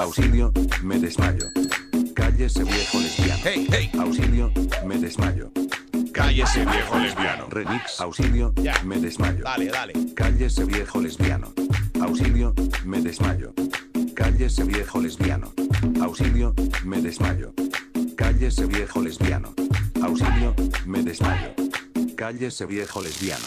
[0.00, 0.50] Auxilio,
[0.82, 1.46] me desmayo.
[2.14, 3.40] Cállese viejo lesbiano.
[3.44, 3.90] Hey, hey.
[4.00, 4.50] Auxilio,
[4.86, 5.50] me desmayo.
[6.12, 7.46] Cállese, viejo lesbiano.
[7.50, 8.74] Remix, auxilio, Ya.
[8.82, 9.44] me desmayo.
[9.44, 9.92] Dale, dale.
[10.14, 11.52] Cállese viejo lesbiano.
[12.00, 13.52] Auxilio, me desmayo.
[14.14, 15.52] Cállese viejo lesbiano.
[16.00, 16.54] Auxilio,
[16.84, 17.52] me desmayo.
[18.16, 19.52] Cállese viejo lesbiano.
[20.02, 20.54] Auxilio,
[20.86, 21.52] me desmayo.
[22.16, 23.46] Cállese viejo lesbiano.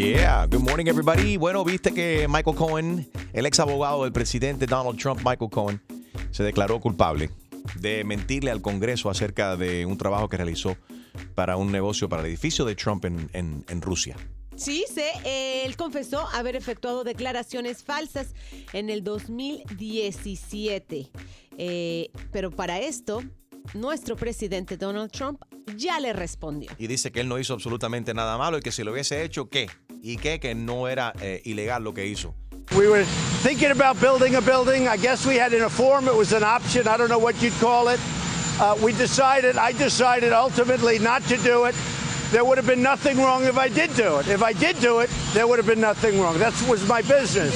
[0.00, 1.36] Yeah, good morning everybody.
[1.36, 5.82] Bueno, viste que Michael Cohen, el ex abogado del presidente Donald Trump, Michael Cohen,
[6.30, 7.28] se declaró culpable
[7.78, 10.78] de mentirle al Congreso acerca de un trabajo que realizó
[11.34, 14.16] para un negocio para el edificio de Trump en, Rusia.
[14.56, 18.34] Sí, se, eh, él confesó haber efectuado declaraciones falsas
[18.72, 21.10] en el 2017.
[21.58, 23.22] Eh, pero para esto,
[23.74, 25.42] nuestro presidente Donald Trump
[25.76, 26.70] ya le respondió.
[26.78, 29.48] Y dice que él no hizo absolutamente nada malo y que si lo hubiese hecho,
[29.48, 29.68] ¿qué?
[30.02, 30.40] ¿Y qué?
[30.40, 32.34] Que no era eh, ilegal lo que hizo.
[32.76, 33.04] We were
[33.42, 34.86] thinking about building a building.
[34.86, 36.86] I guess we had in a form, it was an option.
[36.86, 37.98] I don't know what you'd call it.
[38.60, 41.74] Uh, we decided, I decided ultimately not to do it.
[42.30, 44.28] There would have been nothing wrong if I did do it.
[44.28, 46.38] If I did do it, there would have been nothing wrong.
[46.38, 47.52] That was my business.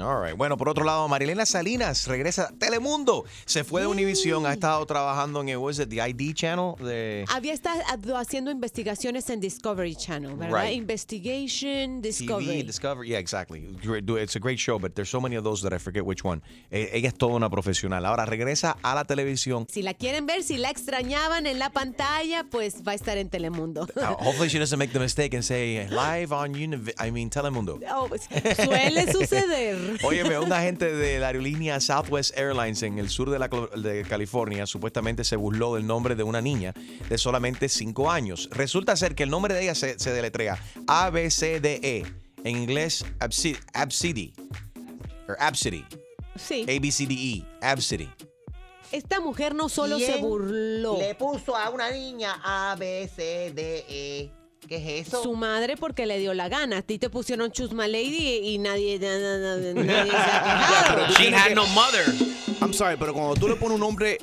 [0.00, 0.36] All right.
[0.36, 3.24] Bueno, por otro lado, Marilena Salinas regresa a Telemundo.
[3.46, 7.24] Se fue de Univision, ha estado trabajando en el, is it, the ID channel de
[7.30, 7.82] Había estado
[8.16, 10.66] haciendo investigaciones en Discovery Channel, ¿verdad?
[10.66, 10.76] Right.
[10.76, 12.46] Investigation Discovery.
[12.46, 13.08] TV, Discovery.
[13.08, 13.76] Yeah, exactly.
[13.82, 16.42] It's a great show, but there's so many of those that I forget which one.
[16.70, 18.06] Eh, ella es toda una profesional.
[18.06, 19.66] Ahora regresa a la televisión.
[19.68, 23.28] Si la quieren ver, si la extrañaban en la pantalla, pues va a estar en
[23.28, 23.79] Telemundo.
[24.18, 27.78] Hopefully she doesn't make the mistake and say live on Univ I mean Telemundo.
[27.90, 29.98] Oh, suele suceder.
[30.04, 34.66] Óyeme, un agente de la aerolínea Southwest Airlines en el sur de, la, de California
[34.66, 36.74] supuestamente se burló del nombre de una niña
[37.08, 38.48] de solamente 5 años.
[38.52, 42.04] Resulta ser que el nombre de ella se, se deletrea A-B-C-D-E.
[42.42, 44.32] En inglés, Absi- Absidy.
[45.28, 45.84] O Absidy.
[46.36, 46.62] Sí.
[46.62, 47.44] A-B-C-D-E.
[47.60, 48.08] Absidy.
[48.92, 50.98] Esta mujer no solo se ¿Quién burló.
[50.98, 54.30] Le puso a una niña A, B, C, D, E.
[54.68, 55.22] ¿Qué es eso?
[55.22, 56.78] Su madre porque le dio la gana.
[56.78, 61.14] A ti te pusieron Chusma Lady y nadie, na- na- na- nadie se ha quejado.
[61.16, 62.04] She had no mother.
[62.60, 64.18] I'm sorry, pero cuando tú le pones un nombre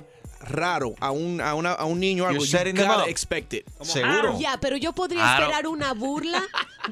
[0.50, 3.10] raro a un, a una- a un niño algo, You're you gotta up.
[3.10, 3.66] expect it.
[3.82, 4.40] Seguro.
[4.40, 5.44] Ya, pero yo podría Claro.
[5.44, 6.42] esperar una burla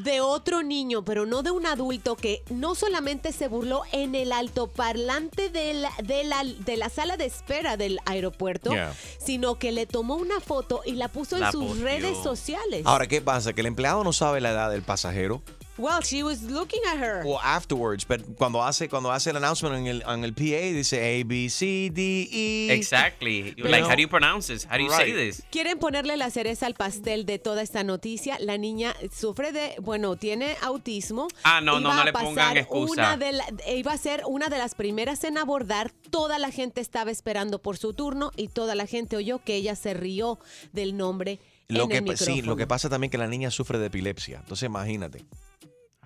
[0.03, 4.31] de otro niño, pero no de un adulto que no solamente se burló en el
[4.31, 8.93] altoparlante de la, de la, de la sala de espera del aeropuerto, Yeah.
[9.19, 12.81] sino que le tomó una foto y la puso La en sus redes sociales.
[12.85, 13.53] Ahora, ¿qué pasa?
[13.53, 15.41] Que el empleado no sabe la edad del pasajero.
[15.77, 17.23] Well, she was looking at her.
[17.25, 20.41] O afterwards, pero cuando hace, cuando hace el announcement en el, en el PA,
[20.73, 22.73] dice A, B, C, D, E.
[22.73, 23.53] Exactly.
[23.57, 24.65] like, how do you pronounce this?
[24.65, 25.15] How do you say Right.
[25.15, 25.43] this?
[25.51, 28.37] Quieren ponerle la cereza al pastel de toda esta noticia.
[28.39, 31.27] La niña sufre de, bueno, tiene autismo.
[31.43, 32.91] Ah, no, no, no a le pongan excusa.
[32.91, 35.91] Una de la- iba a ser una de las primeras en abordar.
[36.09, 39.75] Toda la gente estaba esperando por su turno y toda la gente oyó que ella
[39.75, 40.39] se rió
[40.71, 42.55] del nombre Lo en que, el pa- sí, lo micrófono.
[42.57, 44.37] que pasa también que la niña sufre de epilepsia.
[44.39, 45.25] Entonces, imagínate.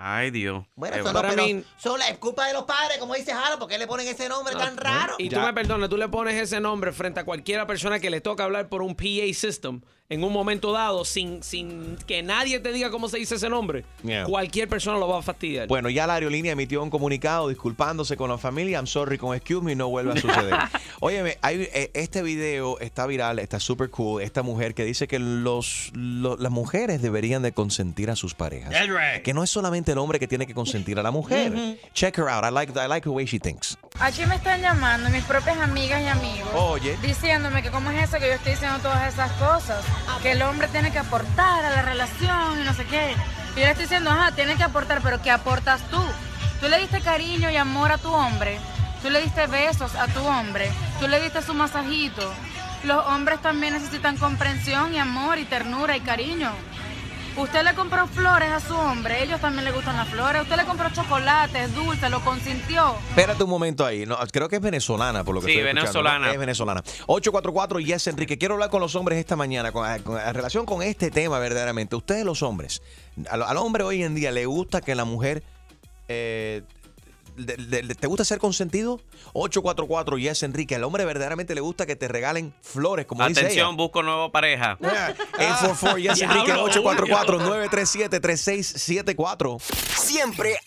[0.01, 0.65] Ay, Dios.
[0.75, 3.15] Bueno, Eh, eso no, But I pero mean- solo es culpa de los padres, como
[3.15, 5.15] dice Jaro, porque le ponen ese nombre tan raro.
[5.17, 8.21] Y tú me perdonas, tú le pones ese nombre frente a cualquiera persona que le
[8.21, 12.73] toca hablar por un PA system en un momento dado sin, sin que nadie te
[12.73, 13.85] diga cómo se dice ese nombre.
[14.03, 14.23] Yeah.
[14.25, 15.67] Cualquier persona lo va a fastidiar.
[15.67, 18.79] Bueno, ya la aerolínea emitió un comunicado disculpándose con la familia.
[18.79, 20.55] I'm sorry con excuse me, no vuelve a suceder.
[20.99, 24.23] Óyeme, hay, eh, este video está viral, está super cool.
[24.23, 28.71] Esta mujer que dice que los, lo- las mujeres deberían de consentir a sus parejas.
[28.71, 29.21] Right.
[29.21, 31.77] Que no es solamente el hombre que tiene que consentir a la mujer.
[31.93, 32.43] Check her out.
[32.43, 33.77] I like, I like the way she thinks.
[34.01, 36.49] Aquí me están llamando mis propias amigas y amigos.
[36.53, 36.97] Oye.
[37.01, 39.83] Diciéndome que cómo es eso que yo estoy diciendo todas esas cosas.
[40.21, 43.13] Que el hombre tiene que aportar a la relación y no sé qué.
[43.55, 46.01] Y yo le estoy diciendo, ajá, tiene que aportar, pero ¿qué aportas tú?
[46.61, 48.57] Tú le diste cariño y amor a tu hombre.
[49.01, 50.71] Tú le diste besos a tu hombre.
[51.01, 52.33] Tú le diste su masajito.
[52.85, 56.51] Los hombres también necesitan comprensión y amor y ternura y cariño.
[57.38, 60.42] Usted le compró flores a su hombre, ellos también le gustan las flores.
[60.42, 62.95] Usted le compró chocolates, dulces, lo consintió.
[63.09, 64.06] Espérate un momento ahí.
[64.06, 66.25] No, creo que es venezolana, por lo que Sí, estoy escuchando, venezolana.
[66.27, 66.31] ¿no?
[66.33, 66.83] Es venezolana.
[67.07, 68.38] 844 Yes, Enrique.
[68.38, 71.95] Quiero hablar con los hombres esta mañana con, con- en relación con este tema verdaderamente.
[71.95, 72.81] Ustedes los hombres,
[73.30, 75.44] al, al hombre hoy en día le gusta que la mujer
[76.09, 76.63] eh,
[77.45, 79.00] de- de- ¿Te gusta ser consentido?
[79.33, 80.75] 844 Yes Enrique.
[80.75, 83.47] Al hombre verdaderamente le gusta que te regalen flores, como dice ella.
[83.47, 84.77] Atención, busco nueva pareja.
[84.81, 89.57] 844 Yes Enrique 844 937 3674.
[89.97, 90.57] Siempre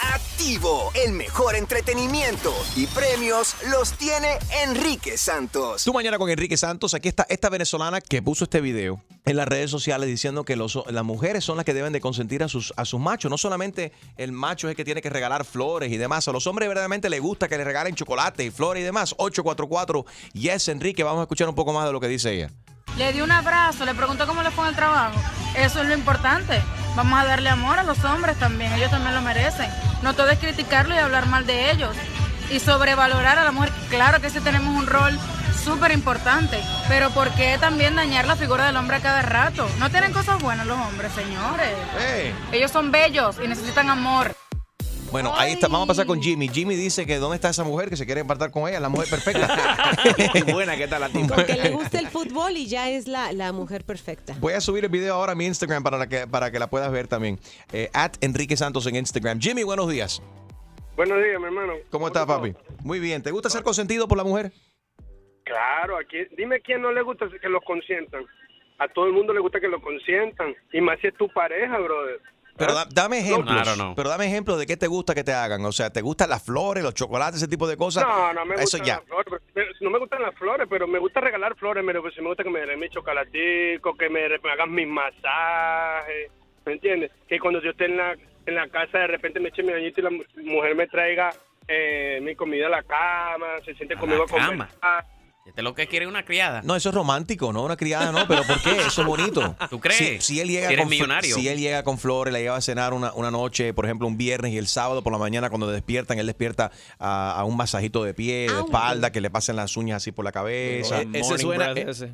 [0.00, 0.90] activo.
[0.94, 5.84] El mejor entretenimiento y premios los tiene Enrique Santos.
[5.84, 6.94] Tú mañana con Enrique Santos.
[6.94, 10.78] Aquí está esta venezolana que puso este video en las redes sociales diciendo que los-
[10.90, 13.30] las mujeres son las que deben de consentir a sus, a sus machos.
[13.30, 16.26] No solamente el macho es el que tiene que regalar flores y demás.
[16.28, 19.14] A los hombres verdaderamente les gusta que le regalen chocolate y flores y demás.
[19.18, 21.04] 844 Yes Enrique.
[21.04, 22.50] Vamos a escuchar un poco más de lo que dice ella.
[22.96, 25.18] Le dio un abrazo, le preguntó cómo le fue en el trabajo.
[25.56, 26.60] Eso es lo importante.
[26.94, 29.70] Vamos a darle amor a los hombres también, ellos también lo merecen.
[30.02, 31.96] No todo es criticarlo y hablar mal de ellos.
[32.50, 33.72] Y sobrevalorar a la mujer.
[33.88, 35.18] Claro que sí tenemos un rol
[35.64, 39.66] súper importante, pero ¿por qué también dañar la figura del hombre a cada rato?
[39.78, 41.70] No tienen cosas buenas los hombres, señores.
[42.50, 44.34] Ellos son bellos y necesitan amor.
[45.12, 45.68] Bueno, ahí está.
[45.68, 46.48] Vamos a pasar con Jimmy.
[46.48, 48.80] Jimmy dice que ¿dónde está esa mujer que se quiere empatar con ella?
[48.80, 49.46] La mujer perfecta.
[50.32, 51.34] Qué buena que está la tipa.
[51.34, 54.34] Porque le gusta el fútbol y ya es la, la mujer perfecta.
[54.40, 56.90] Voy a subir el video ahora a mi Instagram para que, para que la puedas
[56.90, 57.38] ver también.
[57.72, 59.38] Eh, at Enrique Santos en Instagram.
[59.38, 60.22] Jimmy, buenos días.
[60.96, 61.74] Buenos días, mi hermano.
[61.90, 62.54] ¿Cómo estás, papi?
[62.82, 63.22] Muy bien.
[63.22, 64.50] ¿Te gusta ser consentido por la mujer?
[65.44, 68.24] Claro, aquí, dime quién no le gusta que los consientan.
[68.78, 70.54] A todo el mundo le gusta que lo consientan.
[70.72, 72.18] Y más si es tu pareja, brother.
[72.56, 73.78] Pero da- dame ejemplos.
[73.78, 73.94] No.
[73.94, 75.64] Pero dame ejemplos de qué te gusta que te hagan.
[75.64, 78.04] O sea, ¿te gustan las flores, los chocolates, ese tipo de cosas?
[78.06, 78.94] No, no me Eso gustan ya.
[78.96, 79.42] las flores.
[79.54, 81.82] pero- no me gustan las flores, pero me gusta regalar flores.
[81.86, 84.86] Pero pues, sí me gusta que me den mi chocolatico, que me, me hagan mis
[84.86, 86.30] masajes.
[86.64, 87.10] ¿Me entiendes?
[87.28, 88.12] Que cuando yo esté en la,
[88.46, 91.30] en la casa, de repente me eche mi bañito y la mu- mujer me traiga
[91.66, 94.68] eh, mi comida a la cama, se siente conmigo a cama.
[95.44, 96.62] Este es lo que quiere una criada.
[96.62, 97.64] No, eso es romántico, ¿no?
[97.64, 98.28] Una criada, ¿no?
[98.28, 98.76] Pero ¿por qué?
[98.86, 99.56] Eso es bonito.
[99.70, 100.22] ¿Tú crees?
[100.22, 101.34] Si, si él llega Si eres con, millonario.
[101.34, 104.16] si él llega con flores, la lleva a cenar una, una noche, por ejemplo, un
[104.16, 108.04] viernes y el sábado por la mañana cuando despiertan, él despierta a, a un masajito
[108.04, 111.02] de pie, de espalda, que le pasen las uñas así por la cabeza.
[111.12, 112.12] Ese suena, eh, Y dice,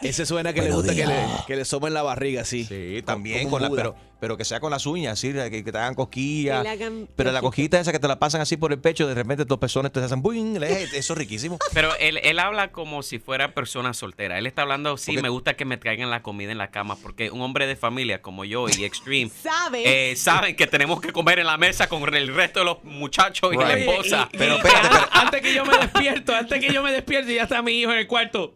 [0.00, 1.16] ese suena que le gusta que le,
[1.46, 2.64] que le somen la barriga, sí.
[2.64, 5.32] Sí, también, con un la, pero, pero que sea con las uñas, ¿sí?
[5.32, 6.66] que, que te hagan cosquillas.
[6.66, 9.44] Hagan Pero la cosquita esa que te la pasan así por el pecho, de repente
[9.44, 10.56] tus pezones te hacen ¡buing!
[10.62, 11.58] Eso es riquísimo.
[11.74, 14.38] Pero él, él habla como si fuera persona soltera.
[14.38, 16.96] Él está hablando, sí, Porque- me gusta que me traigan la comida en la cama,
[16.96, 20.10] porque un hombre de familia como yo y Extreme ¿Sabe?
[20.12, 23.52] eh, saben que tenemos que comer en la mesa con el resto de los muchachos
[23.52, 24.28] y la esposa.
[24.32, 27.60] Y- y- a- antes que yo me despierto, antes que yo me despierto, ya está
[27.62, 28.52] mi hijo en el cuarto.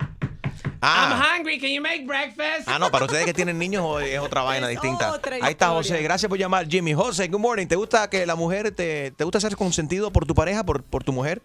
[0.82, 1.10] Ah.
[1.10, 2.66] I'm hungry, can you make breakfast?
[2.66, 5.12] Ah, no, para ustedes que tienen niños o es otra vaina distinta.
[5.12, 5.68] otra Ahí está.
[5.68, 6.66] José, gracias por llamar.
[6.68, 7.66] Jimmy, José, good morning.
[7.66, 11.04] ¿Te gusta que la mujer te, te gusta ser consentido por tu pareja, por, por
[11.04, 11.42] tu mujer?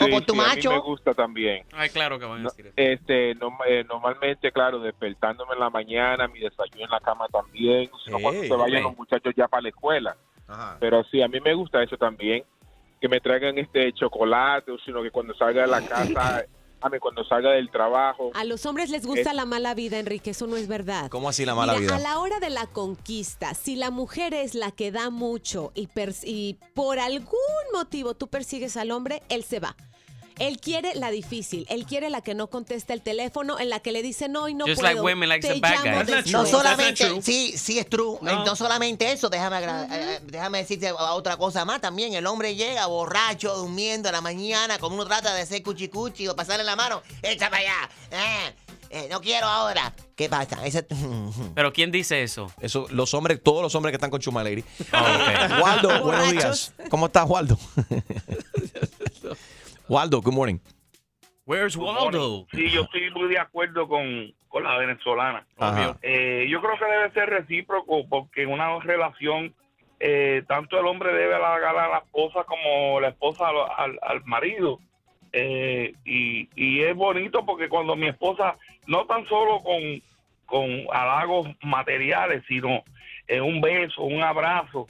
[0.00, 0.70] O por tu sí, A macho.
[0.70, 1.64] mí me gusta también.
[1.72, 2.74] Ay, claro que van a No, decir eso.
[2.76, 7.90] este, no- eh, normalmente, claro, despertándome en la mañana, mi desayuno en la cama también,
[8.04, 10.16] sino cuando Ey, se vayan los muchachos ya para la escuela.
[10.80, 12.44] Pero sí, a mí me gusta eso también,
[13.00, 16.44] que me traigan este chocolate, o sino que cuando salga de la casa,
[16.80, 19.98] a mí cuando salga del trabajo, A los hombres les gusta Es- la mala vida,
[19.98, 21.08] Enrique, eso no es verdad.
[21.10, 21.96] ¿Cómo así la mala Mira, vida?
[21.96, 25.88] A la hora de la conquista, si la mujer es la que da mucho y,
[26.24, 27.38] y por algún
[27.72, 29.76] motivo tú persigues al hombre, él se va.
[30.38, 33.92] Él quiere la difícil, él quiere la que no contesta el teléfono, en la que
[33.92, 34.88] le dice no y no Just puedo.
[34.94, 36.32] like women likes Te bad llamo guy.
[36.32, 38.18] No solamente, sí, sí es true.
[38.22, 38.44] No.
[38.44, 42.14] No, solamente eso, déjame, agra- eh, eh, déjame decirte a- otra cosa más también.
[42.14, 46.36] El hombre llega borracho, durmiendo a la mañana, como uno trata de hacer cuchicuchi o
[46.36, 47.90] pasarle la mano, echa para allá.
[48.12, 48.54] Eh,
[48.90, 49.92] eh, no quiero ahora.
[50.16, 50.64] ¿Qué pasa?
[50.64, 50.86] Ese-
[51.54, 52.50] Pero ¿quién dice eso?
[52.60, 54.64] Eso, los hombres, todos los hombres que están con Chuma Lady.
[54.92, 55.62] Oh, ok.
[55.62, 56.72] Waldo, buenos días.
[56.90, 57.58] ¿Cómo estás, Waldo?
[59.88, 60.58] Waldo, good morning.
[61.46, 62.46] Where's Waldo?
[62.52, 65.46] Sí, yo estoy muy de acuerdo con, con la venezolana.
[66.02, 69.54] Eh, yo creo que debe ser recíproco porque en una relación
[70.00, 74.24] eh, tanto el hombre debe halagar a la esposa como la esposa al, al- al
[74.26, 74.78] marido.
[75.32, 78.54] Eh, y, y es bonito porque cuando mi esposa,
[78.86, 79.80] no tan solo con,
[80.46, 82.82] con halagos materiales, sino
[83.26, 84.86] eh, un beso, un abrazo,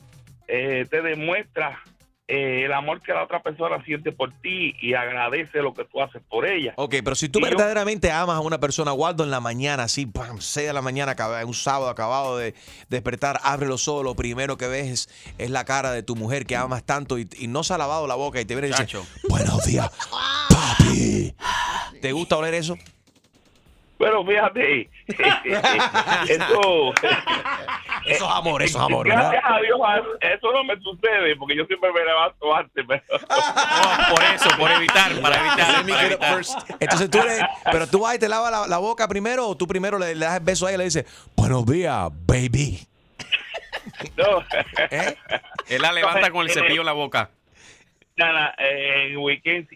[0.49, 1.81] eh, te demuestra
[2.29, 6.03] eh, el amor que la otra persona siente por ti y agradece lo que tú
[6.03, 6.75] haces por ella.
[6.77, 9.85] Ok, pero si tú Y yo- verdaderamente amas a una persona, Waldo, en la mañana,
[9.85, 11.17] así, pam, 6 de la mañana,
[11.47, 12.55] un sábado acabado de
[12.91, 16.45] despertar, abre los ojos, lo primero que ves es, es la cara de tu mujer
[16.45, 18.71] que amas tanto y, y no se ha lavado la boca y te viene y
[18.73, 19.91] dice, buenos días,
[20.51, 21.35] papi.
[22.03, 22.77] ¿Te gusta oler eso?
[23.99, 24.89] Pero fíjate,
[26.29, 26.93] eso...
[28.07, 29.57] Eso es amor, eso es amor, Gracias ¿verdad?
[29.57, 29.81] a Dios,
[30.21, 32.85] eso no me sucede porque yo siempre me levanto antes.
[32.87, 33.03] Pero...
[33.29, 35.85] Oh, por eso, por evitar, para evitar.
[35.85, 36.41] Para evitar.
[36.81, 37.41] Entonces tú le,
[37.71, 40.25] pero tú vas y te lavas la, la boca primero o tú primero le, le
[40.25, 42.79] das el beso a ella y le dices, buenos días, baby.
[44.17, 44.45] No.
[45.69, 47.31] Él la levanta con el cepillo en la boca.
[48.17, 49.69] Nada, eh, en weekend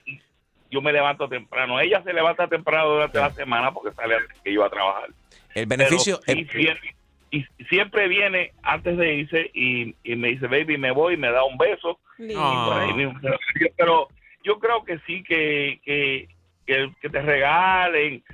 [0.73, 1.79] yo me levanto temprano.
[1.79, 5.11] Ella se levanta temprano durante la semana porque sale antes que yo a trabajar.
[5.55, 6.19] El beneficio.
[6.27, 6.95] Pero sí, siempre,
[7.31, 11.31] y siempre viene antes de irse y, y me dice, baby, me voy, y me
[11.31, 12.01] da un beso.
[12.19, 13.15] Y por ahí mismo.
[13.23, 13.37] Pero,
[13.77, 14.09] pero
[14.45, 16.29] yo creo que sí, que, que,
[16.67, 18.25] que, que te regalen,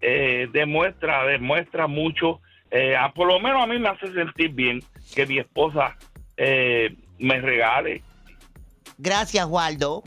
[0.00, 2.40] eh, demuestra, demuestra mucho.
[2.70, 4.80] Eh, a- por lo menos a mí me hace sentir bien
[5.14, 5.96] que mi esposa
[6.36, 8.02] eh, me regale.
[8.98, 10.02] Gracias, Waldo.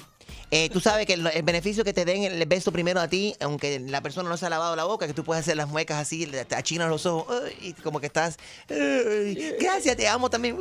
[0.53, 3.33] Eh, tú sabes que el, el beneficio que te den el beso primero a ti,
[3.39, 5.97] aunque la persona no se ha lavado la boca, que tú puedes hacer las muecas
[5.97, 10.57] así, te achinas los ojos y como que estás, gracias, te amo también.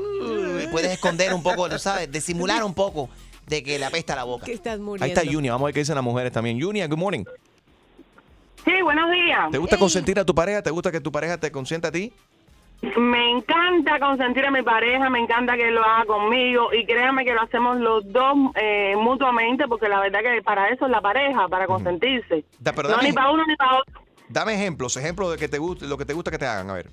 [0.70, 3.08] puedes esconder un poco, tú sabes, disimular un poco
[3.48, 4.46] de que le apesta la boca.
[4.46, 5.04] Que estás muriendo.
[5.04, 5.52] Ahí está Junia.
[5.52, 6.60] Vamos a ver qué dicen las mujeres también.
[6.60, 7.24] Junia, good morning.
[8.64, 9.50] Sí, buenos días.
[9.50, 10.62] ¿Te gusta consentir a tu pareja?
[10.62, 12.12] ¿Te gusta que tu pareja te consienta a ti?
[12.98, 17.34] Me encanta consentir a mi pareja, me encanta que lo haga conmigo y créanme que
[17.34, 21.46] lo hacemos los dos eh, mutuamente porque la verdad que para eso es la pareja,
[21.48, 22.44] para consentirse.
[22.58, 24.00] Da- no dame, ni para uno ni para otro.
[24.28, 26.70] dame ejemplos, ejemplos de que te guste, lo que te gusta que te hagan.
[26.70, 26.88] A ver.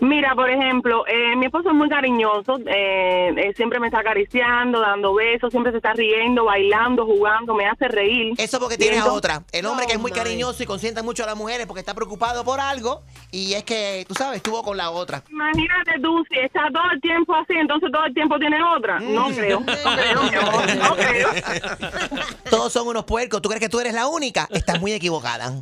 [0.00, 4.80] Mira, por ejemplo, eh, mi esposo es muy cariñoso, eh, eh, siempre me está acariciando,
[4.80, 8.34] dando besos, siempre se está riendo, bailando, jugando, me hace reír.
[8.38, 9.42] Eso porque tienes a otra.
[9.50, 12.44] El hombre que es muy cariñoso y consiente mucho a las mujeres porque está preocupado
[12.44, 13.02] por algo
[13.32, 15.24] y es que, tú sabes, estuvo con la otra.
[15.30, 19.00] Imagínate tú, si está todo el tiempo así, entonces todo el tiempo tiene otra.
[19.00, 19.14] Mm.
[19.14, 20.44] No creo, no creo,
[20.76, 21.28] no creo.
[22.50, 23.42] Todos son unos puercos.
[23.42, 24.48] ¿Tú crees que tú eres la única?
[24.50, 25.52] Estás muy equivocada.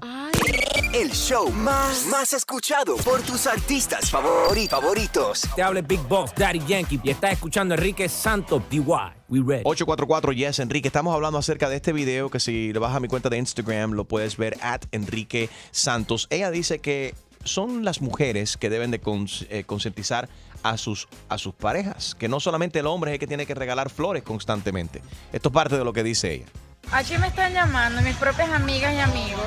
[0.92, 5.42] El show más, más escuchado por tus artistas favori- favoritos.
[5.54, 8.80] Te habla Big Boss, Daddy Yankee, y estás escuchando a Enrique Santos, DY.
[9.28, 9.62] We ready.
[9.64, 10.88] 844 Yes Enrique.
[10.88, 13.92] Estamos hablando acerca de este video que si le vas a mi cuenta de Instagram
[13.92, 16.26] lo puedes ver at Enrique Santos.
[16.30, 17.14] Ella dice que
[17.44, 20.28] son las mujeres que deben de cons- eh, concientizar
[20.62, 23.54] a sus, a sus parejas, que no solamente el hombre es el que tiene que
[23.54, 25.02] regalar flores constantemente.
[25.32, 26.46] Esto es parte de lo que dice ella.
[26.92, 29.42] Aquí me están llamando mis propias amigas y amigos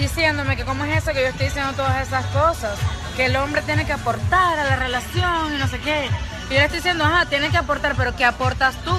[0.00, 2.78] diciéndome que cómo es eso que yo estoy diciendo todas esas cosas,
[3.16, 6.08] que el hombre tiene que aportar a la relación y no sé qué.
[6.50, 8.96] Y yo le estoy diciendo, ajá, tiene que aportar, pero ¿qué aportas tú?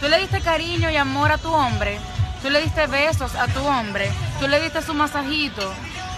[0.00, 1.98] Tú le diste cariño y amor a tu hombre,
[2.42, 5.72] tú le diste besos a tu hombre, tú le diste su masajito.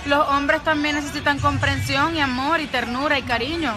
[0.06, 3.74] Los hombres también necesitan comprensión y amor y ternura y cariño.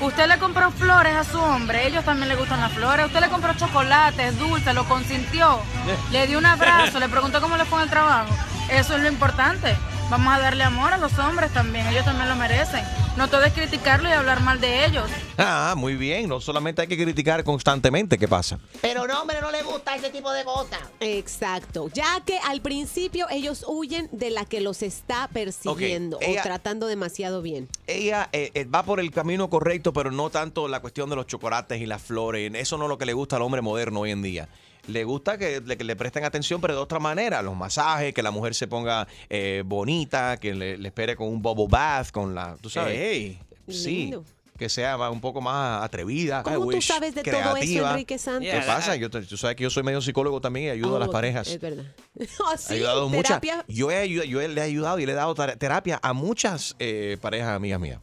[0.00, 3.06] Usted le compró flores a su hombre, ellos también le gustan las flores.
[3.06, 5.60] Usted le compró chocolates, dulces, lo consintió,
[6.12, 8.32] le dio un abrazo, le preguntó cómo le fue en el trabajo.
[8.70, 9.76] Eso es lo importante.
[10.10, 12.82] Vamos a darle amor a los hombres también, ellos también lo merecen.
[13.18, 15.10] No todo es criticarlo y hablar mal de ellos.
[15.36, 16.28] Ah, muy bien.
[16.28, 18.16] No solamente hay que criticar constantemente.
[18.16, 18.58] ¿Qué pasa?
[18.80, 20.78] Pero no, hombre, no le gusta ese tipo de cosas.
[21.00, 26.42] Exacto, ya que al principio ellos huyen de la que los está persiguiendo ella- o
[26.42, 27.68] tratando demasiado bien.
[27.86, 31.26] Ella eh, eh, va por el camino correcto, pero no tanto la cuestión de los
[31.26, 32.50] chocolates y las flores.
[32.54, 34.48] Eso no es lo que le gusta al hombre moderno hoy en día.
[34.88, 37.40] Le gusta que le, que le presten atención, pero de otra manera.
[37.42, 41.40] Los masajes, que la mujer se ponga eh, bonita, que le, le espere con un
[41.40, 42.56] bubble bath, con la.
[42.60, 42.96] ¿Tú sabes?
[42.98, 43.38] Ey.
[43.68, 43.96] Sí.
[43.96, 44.24] Lindo.
[44.58, 46.42] Que sea más- un poco más atrevida.
[46.42, 47.90] ¿Cómo tú sabes de todo eso.
[47.90, 48.50] Enrique Santos?
[48.50, 48.96] ¿Qué pasa?
[48.96, 51.12] Yo te- tú sabes que yo soy medio psicólogo también y ayudo a las Oh,
[51.12, 51.46] parejas.
[51.46, 51.84] Es verdad.
[52.40, 53.40] Oh, He sí, ayudado muchas.
[53.40, 53.64] terapia.
[53.68, 57.16] Yo, he, yo le he ayudado y le he dado ter- terapia a muchas eh,
[57.20, 58.00] parejas amigas mías.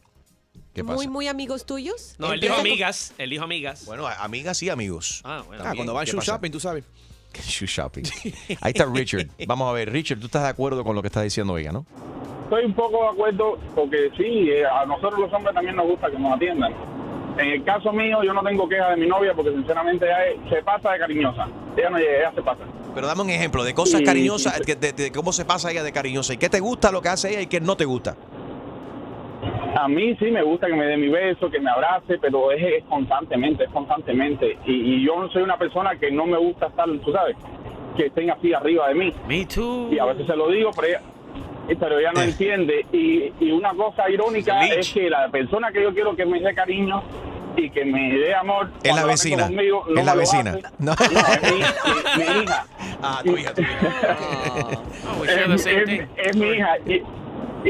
[0.76, 0.94] ¿Qué pasa?
[0.96, 2.14] Muy, muy amigos tuyos.
[2.18, 3.84] No, él dijo Empieza- amigas, él dijo amigas.
[3.86, 5.22] Bueno, a- amigas y amigos.
[5.24, 5.64] Ah, bueno.
[5.66, 6.32] Ah, cuando va al ¿Qué shoe pasa?
[6.32, 6.84] shopping, tú sabes.
[7.48, 8.04] Shoe shopping.
[8.60, 9.26] Ahí está Richard.
[9.46, 11.84] Vamos a ver, Richard, tú estás de acuerdo con lo que está diciendo ella, ¿no?
[12.44, 16.10] Estoy un poco de acuerdo porque sí, eh, a nosotros los hombres también nos gusta
[16.10, 16.72] que nos atiendan.
[17.38, 20.48] En el caso mío, yo no tengo queja de mi novia porque sinceramente ella es-
[20.50, 21.48] se pasa de cariñosa.
[21.76, 22.62] Ella no ella se pasa.
[22.94, 25.82] Pero dame un ejemplo de cosas Sí, cariñosas, que- de, de cómo se pasa ella
[25.82, 28.16] de cariñosa y qué te gusta lo que hace ella y qué no te gusta.
[29.78, 32.62] A mí sí me gusta que me dé mi beso, que me abrace, pero es,
[32.62, 34.56] es constantemente, es constantemente.
[34.64, 37.36] Y, y yo no soy una persona que no me gusta estar, tú sabes,
[37.96, 39.12] que estén así arriba de mí.
[39.28, 39.88] Me too.
[39.92, 41.00] Y a veces se lo digo, pero ella,
[41.78, 42.86] pero ella no entiende.
[42.92, 46.54] Y, y una cosa irónica es que la persona que yo quiero que me dé
[46.54, 47.02] cariño
[47.58, 49.44] y que me dé amor Es la vecina.
[49.44, 50.58] conmigo, no es la vecina.
[50.78, 50.92] No.
[50.92, 52.66] es mi, mi- mi hija.
[53.02, 53.62] Ah, tu hija, tu.
[53.62, 56.78] Oh, the es, mi hija.
[56.86, 57.02] Y,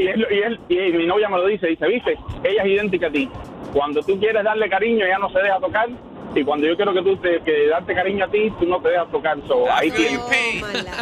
[0.01, 3.07] y, lo- y él- y mi novia me lo dice, dice, viste, ella es idéntica
[3.07, 3.29] a ti.
[3.73, 5.89] Cuando tú quieres darle cariño, ella no se deja tocar.
[6.35, 8.89] Y cuando yo quiero que tú te que darte cariño a ti, tú no te
[8.89, 9.37] dejas tocar.
[9.47, 10.19] So, ahí tienes.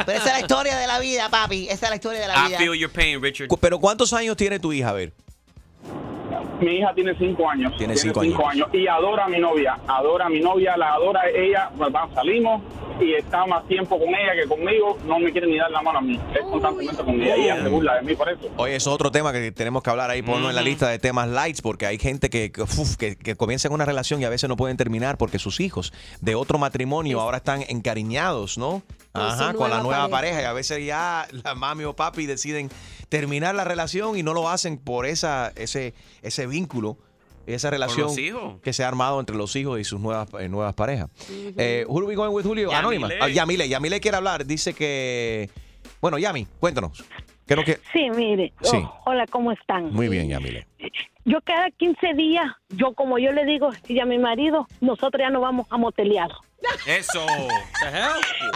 [0.06, 1.68] Pero esa es la historia de la vida, papi.
[1.70, 2.58] Esa es la historia de la I vida.
[2.58, 3.48] feel your pain, Richard.
[3.60, 4.90] Pero ¿cuántos años tiene tu hija?
[4.90, 5.14] A ver.
[6.62, 7.74] Mi hija tiene cinco años.
[7.78, 8.70] Tiene cinco años.
[8.74, 9.80] Y adora a mi novia.
[9.88, 11.70] Adora a mi novia, la adora ella.
[11.78, 12.62] Pues, va, salimos
[13.00, 14.98] y está más tiempo con ella que conmigo.
[15.06, 16.20] No me quiere ni dar la mano a mí.
[16.34, 17.38] Es constantemente con ella.
[17.38, 18.50] Y ella se burla de mí por eso.
[18.58, 21.00] Oye, eso es otro tema que tenemos que hablar ahí, ponlo en la lista de
[21.00, 24.30] temas lights, porque hay gente que, que, uf, que, que comienzan una relación y a
[24.30, 28.82] veces no pueden terminar porque sus hijos de otro matrimonio ahora están encariñados, ¿no?
[29.14, 30.36] Ajá, con la nueva nueva pareja.
[30.36, 30.42] pareja.
[30.42, 32.70] Y a veces ya la mami o papi deciden
[33.10, 36.98] terminar la relación y no lo hacen por esa, ese, ese vínculo,
[37.46, 38.10] esa relación
[38.62, 41.10] que se ha armado entre los hijos y sus nuevas, eh, nuevas parejas.
[41.30, 42.72] Eh, who do we going with Julio?
[42.72, 43.08] Anónima.
[43.08, 43.24] Yamile.
[43.24, 43.70] Ah, Yamile.
[43.70, 44.46] Yamile quiere hablar.
[44.46, 45.50] Dice que...
[46.02, 47.04] Bueno, Yami, cuéntanos.
[47.46, 47.80] ¿Qué no que...
[47.94, 48.54] Sí, mire.
[48.62, 48.78] Sí.
[48.78, 49.92] Oh, hola, ¿cómo están?
[49.94, 50.68] Muy bien, Yamile.
[51.25, 55.30] Yo cada 15 días, yo como yo le digo y a mi marido, nosotros ya
[55.30, 56.30] nos vamos a motelear.
[56.86, 57.25] Eso.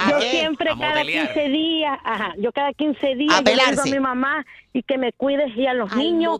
[0.09, 1.33] Yo siempre A cada modelear.
[1.33, 4.83] 15 días, ajá, yo cada 15 días A yo le digo a mi mamá y
[4.83, 6.39] que me cuides y a los niños.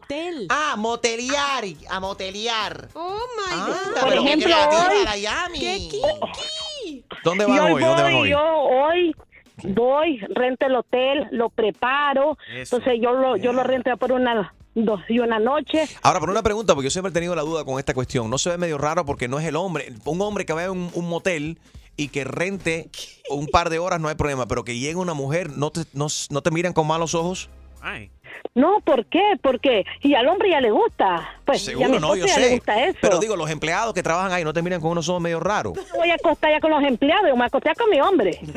[0.49, 1.63] Ah, motelear.
[1.89, 2.88] A motelear.
[2.93, 3.99] Oh my Ah, God.
[3.99, 5.59] Por pero qué ejemplo, hoy- Yami.
[5.59, 7.05] ¡Qué kinky!
[7.23, 7.81] ¿Dónde van hoy hoy?
[7.83, 8.29] ¿Dónde van voy, hoy?
[8.29, 9.15] Yo hoy
[9.63, 12.77] voy, rento el hotel, lo preparo, Eso.
[12.77, 14.53] entonces yo lo, yo lo rento por una
[14.86, 15.88] dos y una noche.
[16.01, 18.29] Ahora, por una pregunta, porque yo siempre he tenido la duda con esta cuestión.
[18.29, 19.93] ¿No se ve medio raro porque no es el hombre?
[20.05, 21.57] Un hombre que vaya a un, un motel
[21.95, 22.89] y que rente
[23.29, 26.07] un par de horas no hay problema, pero que llegue una mujer, ¿no te, no,
[26.29, 27.50] no te miran con malos ojos?
[27.81, 28.09] Ay.
[28.55, 29.22] No, ¿por qué?
[29.41, 31.29] Porque y al hombre ya le gusta.
[31.46, 32.55] Pues y a mi Seguro, no, yo ya le sé.
[32.55, 32.98] gusta eso.
[33.01, 35.74] Pero digo, los empleados que trabajan ahí no te miran con unos ojos medio raros.
[35.75, 38.00] Yo voy a acostar ya con los empleados, yo me voy a acostar con mi
[38.01, 38.39] hombre.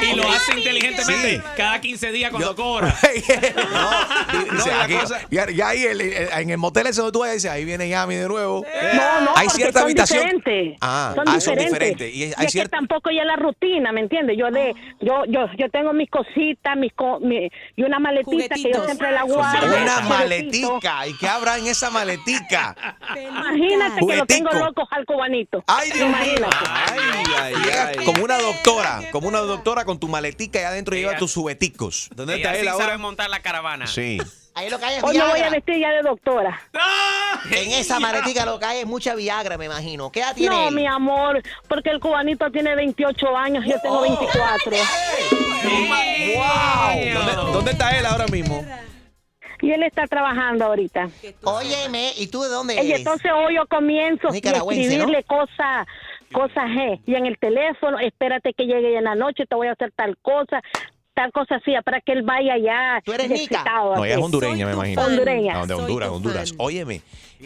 [0.00, 2.94] Y lo hace inteligentemente cada 15 días cuando cobra.
[4.52, 4.96] Dice, aquí-
[5.30, 7.88] ya, ya ahí el- el- en el motel ese donde tú vas, dice, ahí viene
[7.88, 8.64] Yami de nuevo.
[8.94, 10.24] No, no, hay cierta son habitación.
[10.24, 10.78] diferentes.
[10.80, 11.44] Ah, son ah, diferentes.
[11.44, 12.14] son diferentes.
[12.14, 14.36] Y Y, hay es que cierta- tampoco ya la rutina, ¿me entiendes?
[14.38, 18.72] Yo de, yo, yo, yo tengo mis cositas, mis co- mi- y una maletita que
[18.72, 19.66] yo siempre la guardo.
[19.66, 21.06] Una maletica.
[21.06, 22.76] ¿Y qué habrá en esa maletica?
[23.16, 25.62] Imagínate que lo tengo locos al cubanito.
[25.66, 26.08] Ay, Dios.
[26.08, 26.56] Imagínate.
[26.68, 26.98] Ay,
[27.36, 27.54] ay,
[27.98, 28.04] ay.
[28.04, 32.10] Como una doctora, como una doctora con tu maletica y adentro lleva tus jugueticos.
[32.14, 32.86] ¿Dónde está él ahora?
[32.86, 33.86] sabe montar la caravana.
[33.86, 34.18] Sí.
[34.58, 35.50] Ahí lo que hay es Hoy me voy a Viagra.
[35.50, 36.60] vestir ya de doctora.
[37.52, 40.10] En esa maletica lo que hay es mucha Viagra, me imagino.
[40.10, 40.74] ¿Qué edad tiene No, él?
[40.74, 44.72] mi amor, porque el cubanito tiene 28 años y yo tengo 24.
[47.14, 48.64] ¿Dónde, dónde está él ahora mismo?
[49.60, 51.08] Y él está trabajando ahorita.
[51.44, 52.98] Óyeme, ¿y tú de dónde Y eres?
[52.98, 55.86] entonces hoy yo comienzo a Nicaragüense, escribirle cosas
[56.32, 57.00] cosas G.
[57.06, 60.16] Y en el teléfono, espérate que llegue en la noche, te voy a hacer tal
[60.18, 60.60] cosa,
[61.18, 63.00] tal cosa así, para que él vaya ya.
[63.04, 63.64] ¿Tú eres nica?
[63.64, 65.02] No, ella es hondureña, me imagino.
[65.02, 65.54] Hondureña.
[65.54, 66.54] No, de Honduras, Honduras.
[66.58, 67.00] Óyeme.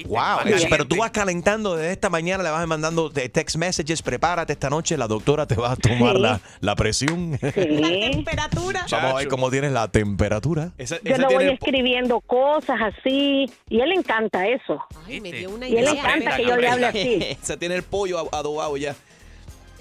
[0.07, 0.39] Wow,
[0.71, 4.71] pero tú vas calentando desde esta mañana, le vas mandando de text messages, prepárate esta
[4.71, 6.23] noche, la doctora te va a tomar Sí.
[6.23, 7.33] la, la presión.
[7.43, 8.11] La Sí.
[8.13, 8.87] temperatura.
[8.91, 10.71] Vamos a ver cómo tienes la temperatura.
[10.79, 14.83] Esa, Yo le voy escribiendo cosas así, y él encanta eso.
[15.07, 15.93] Ay, me dio una Y él idea.
[15.93, 17.19] encanta que yo le hable así.
[17.43, 18.95] esa tiene el pollo ad- adobado ya.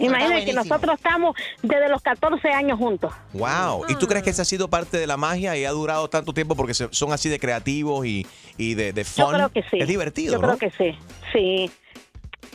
[0.05, 3.13] Imagínate que nosotros estamos desde los 14 años juntos.
[3.33, 3.85] Wow.
[3.89, 6.33] ¿Y tú crees que esa ha sido parte de la magia y ha durado tanto
[6.33, 8.25] tiempo porque se- son así de creativos y,
[8.57, 9.77] y de, de Yo creo que sí.
[9.79, 10.57] Es divertido, Yo ¿no?
[10.57, 10.97] creo que sí,
[11.33, 11.71] sí.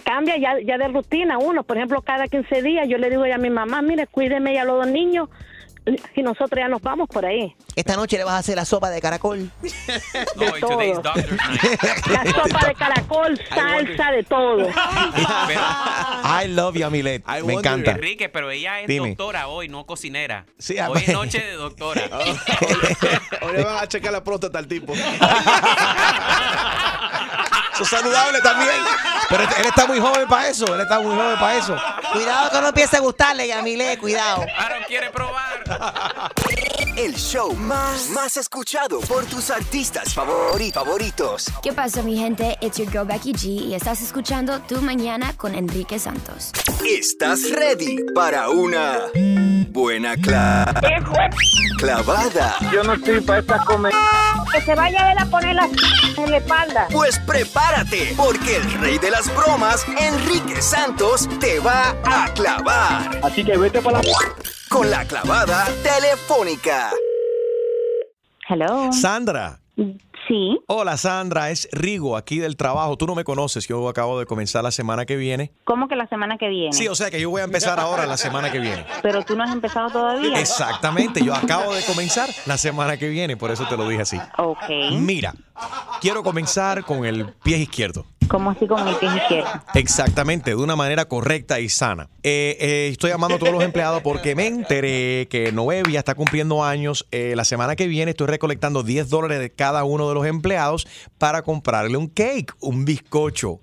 [0.04, 1.64] Cambia ya, ya de rutina uno.
[1.64, 4.62] Por ejemplo, cada 15 días yo le digo ya a mi mamá, mire, cuídeme ya
[4.62, 5.28] a los dos niños
[6.14, 7.54] y nosotros ya nos vamos por ahí.
[7.76, 9.50] Esta noche le vas a hacer la sopa de caracol.
[10.36, 11.12] No, today's todo.
[11.12, 11.80] Doctor's Night.
[12.08, 14.68] La sopa de caracol, salsa, de todo.
[14.68, 17.22] I love you, Amilet.
[17.22, 17.90] I Me wonder- encanta.
[17.92, 19.08] Enrique, pero ella es Dime.
[19.10, 20.46] doctora hoy, no cocinera.
[20.58, 22.02] Sí, hoy es noche de doctora.
[23.42, 24.92] Hoy le van a checar la próstata al tipo.
[27.76, 28.70] Eso es saludable también.
[29.28, 30.64] Pero él está muy joven para eso.
[30.74, 31.76] Él está muy joven para eso.
[32.12, 34.44] Cuidado que no empiece a gustarle, Yamile, cuidado.
[34.58, 35.62] Aaron quiere probar.
[36.96, 41.44] El show más, más escuchado por tus artistas favori- favoritos.
[41.62, 42.56] ¿Qué pasa, mi gente?
[42.62, 46.52] It's your girl Becky G y estás escuchando Tu Mañana con Enrique Santos.
[46.88, 49.00] ¿Estás ready para una
[49.68, 50.72] buena cla-
[51.78, 52.56] clavada?
[52.72, 53.98] Yo no estoy para esta comedia.
[54.54, 55.68] Que se vaya a él a poner la
[56.16, 56.86] en la espalda.
[56.90, 57.18] Pues
[57.66, 63.56] prepárate, porque el rey de las bromas, Enrique Santos, te va a clavar Así que
[63.56, 64.12] vete para la...
[64.68, 66.90] con la clavada telefónica.
[68.48, 68.92] Hello.
[68.92, 69.60] Sandra.
[70.28, 70.58] Sí.
[70.66, 71.50] Hola, Sandra.
[71.50, 72.96] Es Rigo aquí del trabajo.
[72.96, 73.66] Tú no me conoces.
[73.66, 75.52] Yo acabo de comenzar la semana que viene.
[75.64, 76.72] ¿Cómo que la semana que viene?
[76.72, 78.84] Sí, o sea que yo voy a empezar ahora la semana que viene.
[79.02, 80.40] Pero tú no has empezado todavía.
[80.40, 81.24] Exactamente.
[81.24, 83.36] Yo acabo de comenzar la semana que viene.
[83.36, 84.20] Por eso te lo dije así.
[84.38, 84.68] Ok.
[84.92, 85.34] Mira,
[86.00, 88.04] Quiero comenzar con el pie izquierdo.
[88.28, 89.48] ¿Cómo así con el pie izquierdo?
[89.74, 92.08] Exactamente, de una manera correcta y sana.
[92.22, 96.64] Eh, eh, estoy llamando a todos los empleados porque me enteré que Noevia está cumpliendo
[96.64, 97.06] años.
[97.12, 100.86] Eh, la semana que viene estoy recolectando 10 dólares de cada uno de los empleados
[101.18, 103.60] para comprarle un cake, un bizcocho.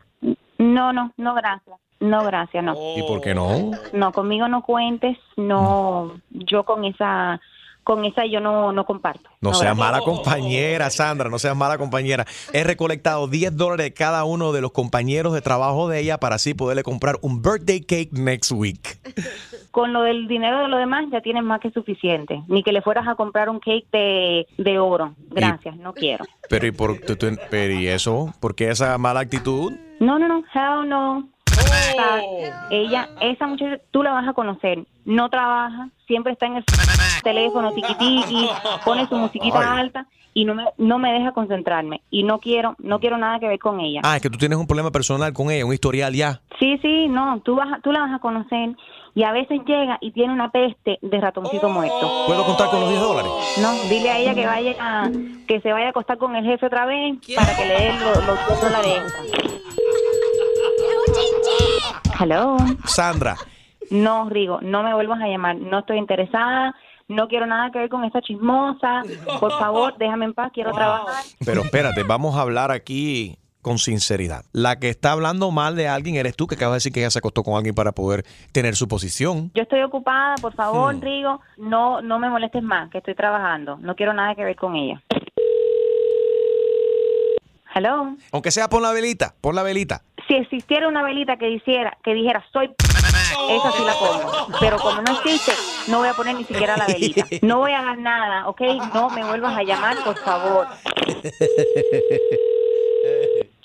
[0.57, 1.77] No, no, no, gracias.
[1.99, 2.73] No, gracias, no.
[2.97, 3.71] ¿Y por qué no?
[3.93, 7.39] No, conmigo no cuentes, no, yo con esa,
[7.83, 9.29] con esa yo no, no comparto.
[9.41, 12.25] No seas mala compañera, Sandra, no seas mala compañera.
[12.53, 16.35] He recolectado 10 dólares de cada uno de los compañeros de trabajo de ella para
[16.35, 18.99] así poderle comprar un birthday cake next week.
[19.71, 22.41] Con lo del dinero de lo demás ya tienes más que suficiente.
[22.47, 25.15] Ni que le fueras a comprar un cake de, de oro.
[25.31, 26.25] Gracias, no quiero.
[26.49, 28.33] Pero ¿y, por, tú- tú- pero ¿y eso?
[28.39, 29.73] ¿Por qué esa mala actitud?
[29.99, 31.27] No, no, no, hell no.
[32.69, 34.83] Ella, esa muchacha, tú la vas a conocer.
[35.05, 36.65] No trabaja, siempre está en el
[37.23, 38.49] teléfono, tiqui tiqui,
[38.85, 39.81] pone su musiquita Ay.
[39.81, 42.01] alta y no me, no me deja concentrarme.
[42.09, 44.01] Y no quiero, no quiero nada que ver con ella.
[44.03, 46.41] Ah, es que tú tienes un problema personal con ella, un historial ya.
[46.59, 48.69] Sí, sí, no, tú, vas a- tú la vas a conocer
[49.15, 52.23] y a veces llega y tiene una peste de ratoncito muerto.
[52.25, 53.31] ¿Puedo contar con los 10 dólares?
[53.61, 55.11] No, dile a ella que vaya a-
[55.47, 58.25] que se vaya a acostar con el jefe otra vez para que le den los,
[58.25, 59.13] los 10 dólares.
[62.19, 62.57] Hello.
[62.85, 63.35] Sandra,
[63.89, 65.55] No, Rigo, no me vuelvas a llamar.
[65.57, 66.73] No estoy interesada.
[67.07, 69.03] No quiero nada que ver con esa chismosa.
[69.39, 70.51] Por favor, déjame en paz.
[70.53, 71.23] Quiero trabajar.
[71.45, 74.43] pero espérate, vamos a hablar aquí con sinceridad.
[74.51, 77.09] La que está hablando mal de alguien eres tú, que acabas de decir que ella
[77.11, 79.51] se acostó con alguien para poder tener su posición.
[79.53, 80.35] Yo estoy ocupada.
[80.41, 81.01] Por favor, Hmm.
[81.01, 83.77] Rigo, no, no me molestes más, que estoy trabajando.
[83.77, 85.01] No quiero nada que ver con ella.
[87.75, 88.15] Hello.
[88.31, 90.03] Aunque sea pon la velita, pon la velita.
[90.33, 94.47] Si existiera una velita que dijera, que dijera soy esa sí la pongo.
[94.59, 95.51] Pero como no existe,
[95.87, 97.27] no voy a poner ni siquiera la velita.
[97.43, 98.61] No voy a dar nada, ¿ok?
[98.95, 100.65] No me vuelvas a llamar, por favor.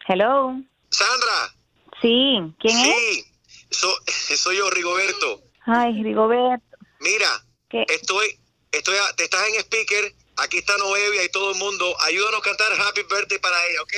[0.06, 0.56] Hello.
[0.90, 1.54] Sandra.
[2.02, 2.84] Sí, ¿quién es?
[2.96, 3.24] Sí,
[3.70, 3.98] so-
[4.36, 5.40] soy yo, Rigoberto.
[5.64, 6.76] Ay, Rigoberto.
[7.00, 7.28] Mira,
[7.70, 7.86] ¿Qué?
[7.88, 8.26] estoy,
[8.72, 11.94] estoy, a- te estás en speaker, aquí está Noevia y todo el mundo.
[12.06, 13.92] Ayúdanos a cantar Happy Birthday para ella, ¿ok?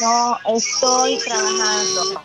[0.00, 2.22] No, estoy trabajando.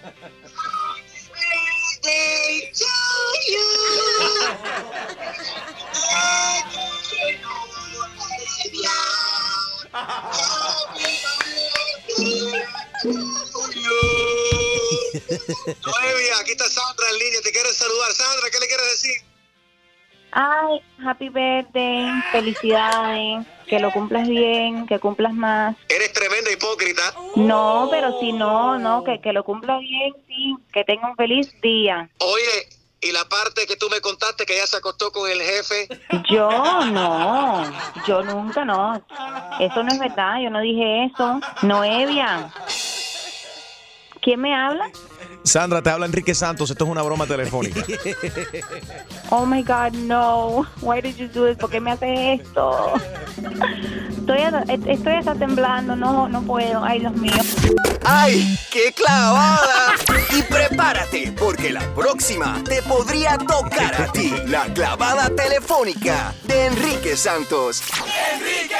[15.85, 18.13] Noevia, aquí está Sandra en línea, te quiero saludar.
[18.13, 19.21] Sandra, ¿qué le quieres decir?
[20.31, 25.75] Ay, happy birthday, felicidades, que lo cumplas bien, que cumplas más.
[25.87, 27.01] Eres tremenda hipócrita.
[27.35, 31.51] No, pero si no, no, que, que lo cumpla bien, sí, que tenga un feliz
[31.61, 32.09] día.
[32.19, 32.69] Oye,
[33.01, 35.87] y la parte que tú me contaste que ella se acostó con el jefe.
[36.29, 36.49] Yo
[36.85, 37.63] no,
[38.05, 39.01] yo nunca no.
[39.59, 41.39] Eso no es verdad, yo no dije eso.
[41.61, 42.51] Noevia.
[44.21, 44.91] ¿Quién me habla?
[45.43, 47.83] Sandra, te habla Enrique Santos, esto es una broma telefónica.
[49.31, 50.65] Oh my God, no.
[50.81, 51.55] Why did you do this?
[51.55, 52.93] ¿Por qué me haces esto?
[54.17, 56.83] Estoy hasta, estoy hasta temblando, no, no puedo.
[56.83, 57.33] Ay, Dios mío.
[58.03, 59.93] ¡Ay, qué clavada!
[60.35, 64.33] Y prepárate, porque la próxima te podría tocar a ti.
[64.47, 67.83] La clavada telefónica de Enrique Santos.
[68.33, 68.75] Enrique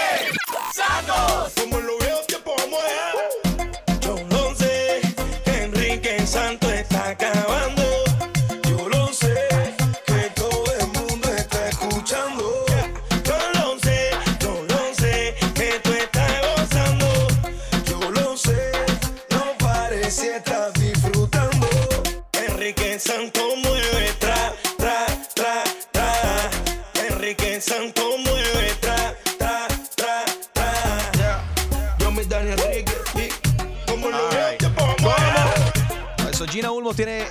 [0.74, 1.54] Santos.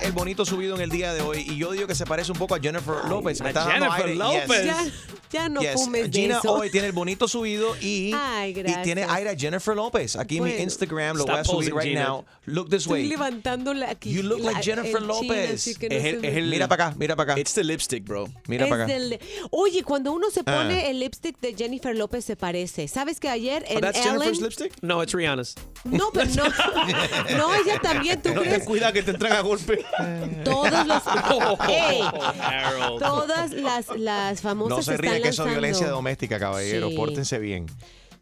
[0.09, 2.37] El bonito subido en el día de hoy y yo digo que se parece un
[2.37, 3.39] poco a Jennifer López.
[3.41, 4.15] Está dando Jennifer aire.
[4.15, 4.63] López.
[4.63, 4.65] Yes.
[4.65, 5.73] Ya, ya no Yes.
[5.73, 6.53] fumes de Gina eso.
[6.53, 10.15] hoy tiene el bonito subido y, Ay, y tiene aire a Jennifer López.
[10.15, 10.63] Aquí en mi Bueno.
[10.63, 12.03] Instagram lo voy a subir right Gina.
[12.07, 12.25] now.
[12.45, 13.07] Look this Estoy way.
[13.09, 14.11] levantando la aquí.
[14.11, 15.77] You look la- like Jennifer López.
[15.79, 17.39] no Mira para acá, mira para acá.
[17.41, 18.27] It's the lipstick, bro.
[18.47, 18.93] Mira para acá.
[18.93, 19.19] del-
[19.51, 20.89] Oye, cuando uno se pone Ah.
[20.89, 22.87] el lipstick de Jennifer López se parece.
[22.87, 24.13] ¿Sabes que ayer Oh, en that's Ellen?
[24.13, 24.73] Jennifer's lipstick?
[24.81, 25.53] No, it's Rihanna's.
[25.83, 26.43] No, pero no.
[27.37, 28.63] No, ella también, ¿tú No ten crees?
[28.65, 29.85] cuidado que te entran a golpe.
[30.43, 31.03] Todos los
[31.69, 32.01] Ey,
[32.41, 32.99] Harold.
[32.99, 35.51] todas las las famosas No se están ríe que eso es lanzando.
[35.51, 36.89] violencia doméstica, caballero.
[36.89, 36.95] Sí.
[36.95, 37.65] Pórtense bien.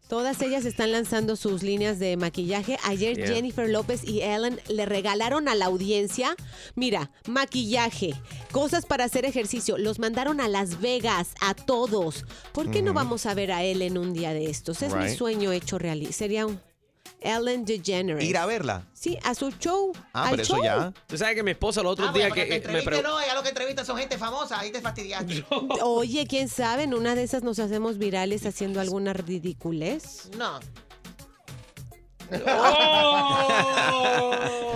[0.08, 2.78] Todas ellas están lanzando sus líneas de maquillaje.
[2.86, 3.28] Ayer Yeah.
[3.28, 6.34] Jennifer López y Ellen le regalaron a la audiencia,
[6.76, 8.14] mira, maquillaje,
[8.54, 9.78] cosas para hacer ejercicio.
[9.78, 12.24] Los mandaron a Las Vegas a todos.
[12.54, 14.82] ¿Por qué no vamos a ver a Ellen un día de estos?
[14.82, 15.18] Es mi Right.
[15.18, 16.12] sueño hecho realidad.
[16.12, 16.62] Sería un
[17.22, 18.24] Ellen DeGeneres.
[18.24, 18.84] Ir a verla.
[18.94, 19.92] Sí, a su show.
[20.14, 20.94] Ah, al pero eso ya.
[21.08, 22.82] Tú sabes que mi esposa los otros Ah, días bueno, que que eh, te me
[22.84, 23.10] preguntó.
[23.10, 25.46] no, ya lo que entrevistas son gente famosa, ahí te fastidiaste.
[25.84, 30.30] Oye, quién sabe, en una de esas nos hacemos virales haciendo alguna ridiculez.
[30.38, 30.60] No.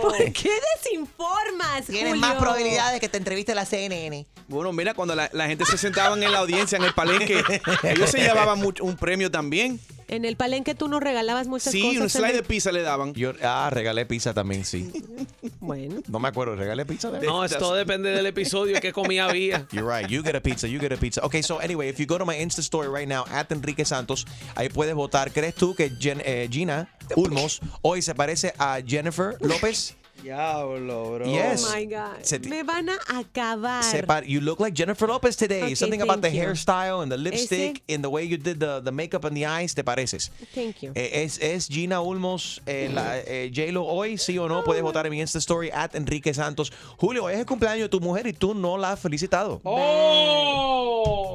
[0.01, 1.85] ¿Por qué desinformas?
[1.85, 2.21] Tienes Julio?
[2.21, 4.25] más probabilidades que te entreviste la CNN.
[4.47, 7.43] Bueno, mira, cuando la, la gente se sentaban en la audiencia, en el palenque,
[7.83, 9.79] ellos se llevaban mucho- un premio también.
[10.11, 12.01] En el palenque tú nos regalabas muchas Sí, cosas.
[12.01, 13.13] un slide de pizza le daban.
[13.13, 14.91] Yo, ah, regalé pizza también, sí.
[15.61, 16.01] Bueno.
[16.07, 17.09] No me acuerdo, regalé pizza.
[17.11, 19.67] de- No, esto depende del episodio que comida había.
[19.71, 20.09] You're right.
[20.09, 20.67] You get a pizza.
[20.67, 21.21] You get a pizza.
[21.23, 24.25] Okay, so anyway, if you go to my Insta story right now, at Enrique Santos,
[24.55, 25.31] ahí puedes votar.
[25.31, 29.95] ¿Crees tú que Jen- eh, Gina Ulmos hoy se parece a Jennifer López?
[30.21, 31.25] Diablo, bro.
[31.25, 31.65] Yes.
[31.65, 32.23] Oh my God.
[32.23, 34.23] Se Me van a acabar.
[34.25, 35.63] You look like Jennifer Lopez today.
[35.63, 36.41] Okay, Something about the you.
[36.41, 39.45] hairstyle and the lipstick Ese- and the way you did the, the makeup and the
[39.45, 39.73] eyes.
[39.73, 40.29] ¿Te pareces?
[40.53, 40.91] Thank you.
[40.95, 44.17] Eh, ¿Es, es Gina Ulmos eh, la, eh, J-Lo hoy?
[44.17, 44.63] ¿Sí o no?
[44.63, 46.71] Puedes votar en mi Insta Story at Enrique Santos.
[46.97, 49.59] Julio, es el cumpleaños de tu mujer y tú no la has felicitado.
[49.63, 51.33] ¡Oh!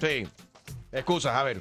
[0.00, 0.26] Sí.
[0.92, 1.60] Excusas, a ver.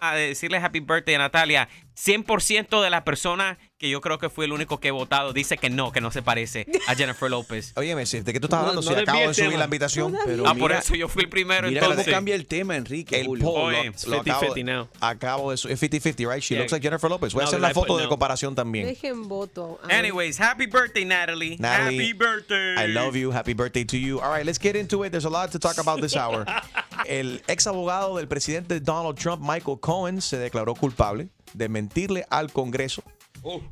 [0.00, 1.68] A decirle happy birthday a Natalia.
[1.96, 5.58] 100% de las personas que yo creo que fui el único que he votado dice
[5.58, 7.72] que no, que no se parece a Jennifer López.
[7.74, 8.80] Oye, me ¿de qué tú estás No, hablando?
[8.80, 9.58] no si desvíe acabo de subir tema.
[9.58, 10.16] la invitación.
[10.24, 11.66] Pero ah, por eso yo fui el primero.
[11.66, 12.14] Mira cómo entonces.
[12.14, 13.18] cambia el tema, Enrique.
[13.20, 13.44] El Julio.
[13.44, 14.88] poll Oye, lo, lo acabo, 50-50 now.
[15.00, 16.40] acabo de su- es 50-50, right?
[16.42, 16.60] She Yeah.
[16.60, 17.32] looks like Jennifer Lopez.
[17.34, 18.08] Voy a No, hacer la foto de no.
[18.08, 18.86] comparación también.
[18.86, 19.80] Dejen voto.
[19.90, 21.56] Anyways, happy birthday, Natalie.
[21.58, 22.84] Natalie, happy birthday.
[22.84, 23.32] I love you.
[23.32, 24.20] Happy birthday to you.
[24.20, 25.10] All right, let's get into it.
[25.10, 26.46] There's a lot to talk about this hour.
[27.06, 32.52] El ex abogado del presidente Donald Trump, Michael Cohen, se declaró culpable de mentirle al
[32.52, 33.02] Congreso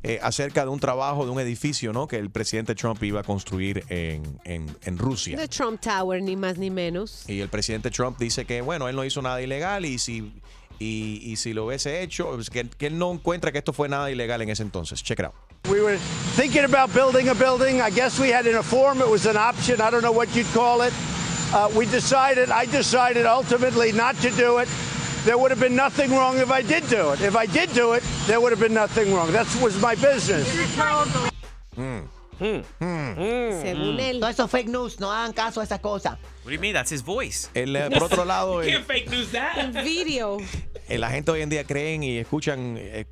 [0.02, 2.08] eh, acerca de un trabajo de un edificio ¿no?
[2.08, 5.36] que el presidente Trump iba a construir en, en- en Rusia.
[5.36, 7.24] The Trump Tower, ni más ni menos.
[7.28, 10.32] Y el presidente Trump dice que, bueno, él no hizo nada ilegal y si,
[10.78, 13.88] y, y si lo hubiese hecho, pues, que, que él no encuentra que esto fue
[13.88, 15.02] nada ilegal en ese entonces.
[15.02, 15.34] Check it out.
[15.68, 15.98] We were
[16.36, 17.80] thinking about building a building.
[17.82, 19.76] I guess we had in a form, it was an option.
[19.80, 20.92] I don't know what you'd call it.
[21.52, 24.68] Uh, we decided, I decided ultimately not to do it.
[25.24, 27.20] There would have been nothing wrong if I did do it.
[27.20, 29.30] If I did do it, there would have been nothing wrong.
[29.32, 30.46] That was my business.
[33.62, 34.20] Según él.
[34.20, 36.12] Todo eso fake news, no hagan caso a esas cosas.
[36.42, 36.72] What do you mean?
[36.72, 37.50] That's his voice.
[37.54, 39.72] El, eh, por otro lado, el- Can't fake news that.
[39.84, 40.38] Video.
[40.88, 43.04] eh, la gente hoy en día creen y escuchan, eh,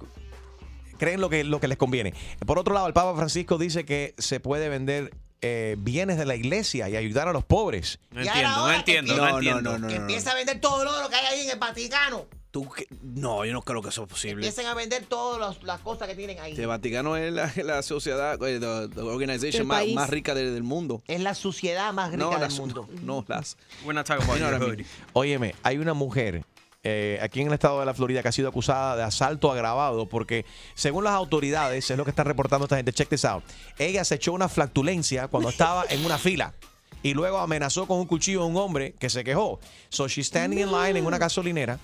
[0.98, 2.14] creen lo que, lo que les conviene.
[2.46, 5.10] Por otro lado, el Papa Francisco dice que se puede vender
[5.42, 7.98] eh, bienes de la iglesia y ayudar a los pobres.
[8.10, 9.72] No entiendo, no entiendo, no, No, no, entiendo.
[9.72, 10.00] no, no, Que no.
[10.02, 12.26] empiece a vender todo el oro que hay ahí en el Vaticano.
[12.50, 12.66] Tú
[13.02, 14.36] No, yo no creo que eso es posible.
[14.46, 16.54] Empiecen a vender todas las cosas que tienen ahí.
[16.58, 21.02] El Vaticano es la, la sociedad, eh, the organization Del más, rica del, del mundo.
[21.06, 22.88] Es la suciedad más rica No, del las, mundo.
[23.02, 23.58] no, las.
[23.84, 24.80] We're not talking about.
[25.12, 26.42] Óyeme, hay una mujer
[26.84, 30.08] eh, aquí en el estado de la Florida que ha sido acusada de asalto agravado
[30.08, 33.42] porque, según las autoridades, es lo que está reportando esta gente, check this out,
[33.78, 36.54] ella se echó una flatulencia cuando estaba en una fila
[37.02, 39.60] y luego amenazó con un cuchillo a un hombre que se quejó.
[39.88, 41.78] So she's standing in line en una gasolinera.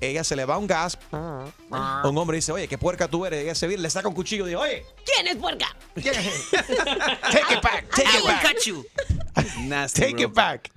[0.00, 0.98] Ella se le va un gas.
[1.12, 3.42] Un hombre dice, oye, qué puerca tú eres.
[3.44, 5.66] Ella se viene, le saca un cuchillo y dice, oye, ¿Quién es puerca?
[5.94, 8.84] take it back, take I it will back, cut you.
[9.62, 10.24] Nasty, take bro.
[10.26, 10.70] it back.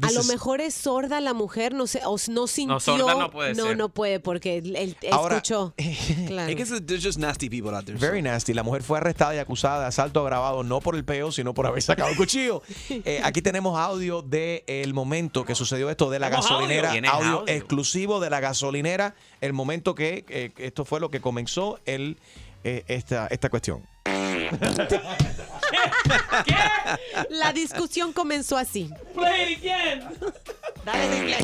[0.00, 2.80] A lo is- mejor es sorda la mujer, no sé, o no sintió.
[2.80, 3.76] sorda no puede no, ser.
[3.76, 5.74] no puede porque él, él Ahora- escuchó.
[6.26, 6.50] Claro.
[6.50, 7.98] I guess there's just nasty people out there.
[7.98, 8.54] Very nasty.
[8.54, 11.66] La mujer fue arrestada y acusada de asalto agravado, no por el peo, sino por
[11.66, 12.62] haber sacado el cuchillo.
[13.04, 16.88] Eh, aquí tenemos audio del el momento que sucedió esto de la ¿Tenemos gasolinera.
[16.88, 16.92] audio?
[17.00, 17.54] ¿Tienes Audio, audio?
[17.54, 19.14] exclusivo de la gasolinera.
[19.40, 22.18] El momento que eh, esto fue lo que comenzó el,
[22.64, 23.82] eh, esta, esta cuestión.
[27.30, 28.90] La discusión comenzó así.
[29.14, 30.08] Play it again.
[30.84, 31.36] Dale.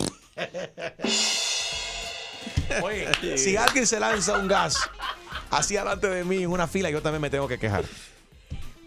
[2.82, 4.76] Oye, si alguien se lanza un gas
[5.50, 7.84] así delante de mí en una fila, yo también me tengo que quejar.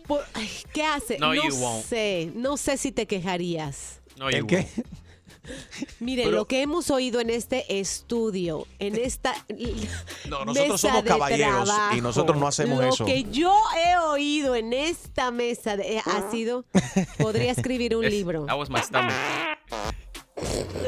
[0.07, 1.17] Por- ay, ¿Qué hace?
[1.17, 1.85] No, you won't.
[1.85, 3.99] sé, no sé si te quejarías.
[4.17, 4.67] No, you ¿El qué?
[4.77, 4.87] won't.
[5.99, 9.33] Miren, Pero- lo que hemos oído en este estudio, en esta
[10.29, 13.05] No, nosotros mesa somos de caballeros y nosotros no hacemos lo eso.
[13.05, 16.65] que yo he oído en esta mesa de- eh, ha sido,
[17.17, 18.45] podría escribir un Es- libro.
[18.45, 19.13] That was my stomach.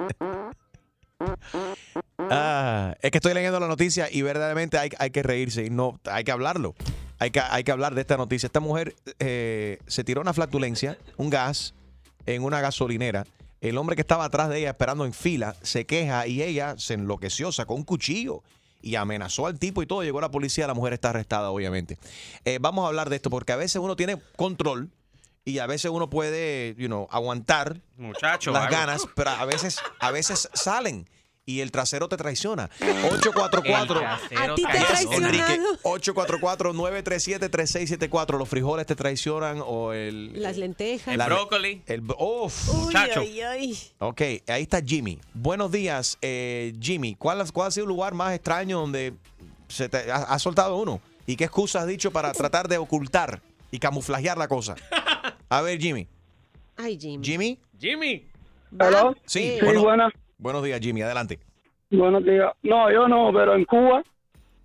[2.17, 5.99] Ah, es que estoy leyendo la noticia y verdaderamente hay, hay que reírse y no
[6.05, 6.75] hay que hablarlo.
[7.19, 8.47] Hay que, hay que hablar de esta noticia.
[8.47, 11.73] Esta mujer eh, se tiró una flatulencia, un gas,
[12.25, 13.25] en una gasolinera.
[13.61, 16.93] El hombre que estaba atrás de ella esperando en fila se queja y ella se
[16.93, 18.41] enloqueció, sacó un cuchillo
[18.81, 20.03] y amenazó al tipo y todo.
[20.03, 21.97] Llegó la policía, la mujer está arrestada, obviamente.
[22.45, 24.89] Eh, vamos a hablar de esto porque a veces uno tiene control
[25.49, 28.75] y a veces uno puede, you know, aguantar Muchacho, las algo.
[28.75, 31.07] ganas, pero a veces, a veces salen
[31.45, 32.69] y el trasero te traiciona.
[32.79, 35.25] 844 El trasero ¿A ti te ha traicionado?
[35.25, 38.37] Enrique, 844-937-3674.
[38.37, 40.39] Los frijoles te traicionan o el...
[40.41, 41.15] Las lentejas.
[41.17, 41.81] la- brócoli.
[41.87, 42.69] El, uf.
[42.69, 43.21] Uy, muchacho.
[43.21, 43.77] ay, ay.
[43.99, 45.19] Ok, ahí está Jimmy.
[45.33, 47.15] Buenos días, eh, Jimmy.
[47.15, 49.13] ¿Cuál, ha- ¿Cuál ha sido el lugar más extraño donde
[49.67, 51.01] se te ha, ha soltado uno?
[51.25, 54.75] ¿Y qué excusa has dicho para tratar de ocultar y camuflajear la cosa?
[55.49, 56.07] A ver, Jimmy.
[56.77, 57.25] Ay, Jimmy.
[57.25, 57.59] Jimmy.
[57.79, 58.25] Jimmy.
[58.77, 59.15] ¿Aló?
[59.25, 60.13] Sí, Sí, bueno- buenas.
[60.37, 61.01] Buenos días, Jimmy.
[61.01, 61.39] Adelante.
[61.89, 62.51] Buenos días.
[62.63, 64.03] No, yo no, pero en Cuba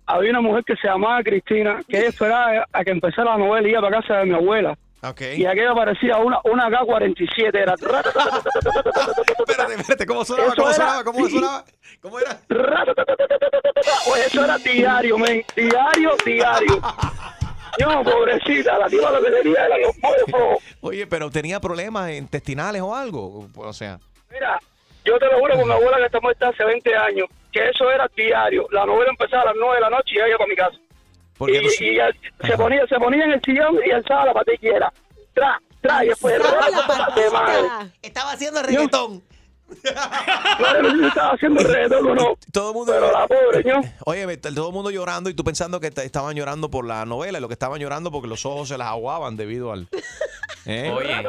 [0.05, 3.67] había una mujer que se llamaba Cristina, que ella esperaba a que empezara la novela
[3.67, 4.77] y iba para casa de mi abuela.
[5.01, 5.21] Ok.
[5.37, 7.73] Y aquella parecía una, una K-47, era...
[7.73, 10.47] espérate, espérate, ¿cómo sonaba?
[10.47, 11.03] Eso ¿Cómo era- sonaba?
[11.03, 11.65] ¿Cómo sonaba?
[12.01, 12.39] ¿Cómo era?
[14.11, 16.81] Oye, eso era diario, men, diario, diario.
[17.79, 20.63] No, pobrecita, la tipa lo que tenía era los mofos.
[20.81, 23.47] Oye, pero tenía problemas intestinales o algo.
[23.55, 23.99] O sea,
[24.31, 24.59] Mira,
[25.03, 27.89] yo te lo juro con mi abuela que está muerta hace 20 años, que eso
[27.91, 28.67] era diario.
[28.71, 30.77] La novela empezaba a las 9 de la noche y ella iba para mi casa.
[31.37, 32.09] porque y, no sé- y ella
[32.41, 34.93] se ponía, se ponía en el sillón y alzaba la pata izquierda.
[35.33, 37.89] Tra, tra, y después Alzaba la.
[38.01, 39.21] Estaba haciendo reggaetón.
[40.57, 41.61] Claro, estaba haciendo
[42.15, 42.37] no.
[42.51, 42.93] todo el mundo.
[42.93, 43.81] Pero la pobre, ¿no?
[44.05, 47.37] Oye, todo el mundo llorando y tú pensando que te- estaban llorando por la novela
[47.37, 49.87] y lo que estaban llorando porque los ojos se las aguaban debido al.
[50.65, 50.91] ¿Eh?
[50.95, 51.27] Oye,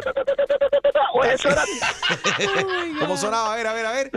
[1.14, 1.62] Oye, eso era...
[3.00, 3.52] ¿Cómo sonaba?
[3.54, 4.10] A ver, a ver, a ver.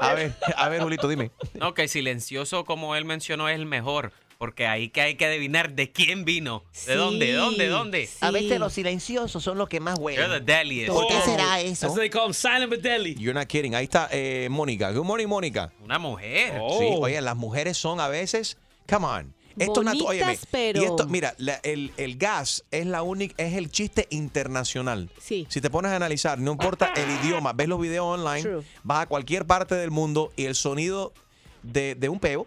[0.00, 1.30] A ver, a ver, Julito, dime.
[1.54, 4.12] no, que silencioso, como él mencionó, es el mejor.
[4.40, 6.64] Porque ahí que hay que adivinar de quién vino.
[6.86, 7.26] ¿De Sí, dónde?
[7.26, 7.64] ¿De dónde?
[7.64, 8.06] ¿De dónde?
[8.06, 8.16] sí.
[8.22, 10.46] A veces los silenciosos son los que más You're the huelen.
[10.46, 10.92] deadliest.
[10.94, 11.24] ¿Por qué Oh.
[11.26, 11.80] será eso?
[11.82, 13.14] That's what they call 'em, silent but deadly.
[13.16, 13.74] You're not kidding.
[13.74, 14.92] Ahí está eh, Mónica.
[14.92, 15.70] Good morning, Mónica.
[15.84, 16.54] Una mujer.
[16.58, 16.78] Oh.
[16.78, 18.56] Sí, oye, las mujeres son a veces.
[18.88, 19.34] Come on.
[19.58, 23.52] Esto Bonitas, óyeme, pero- Y esto, mira, la- el, el gas es la única, es
[23.58, 25.10] el chiste internacional.
[25.20, 25.46] Sí.
[25.50, 27.10] Si te pones a analizar, no importa el
[27.44, 28.62] idioma, ves los videos online, True.
[28.84, 31.12] vas a cualquier parte del mundo y el sonido
[31.62, 32.46] de, de un peo,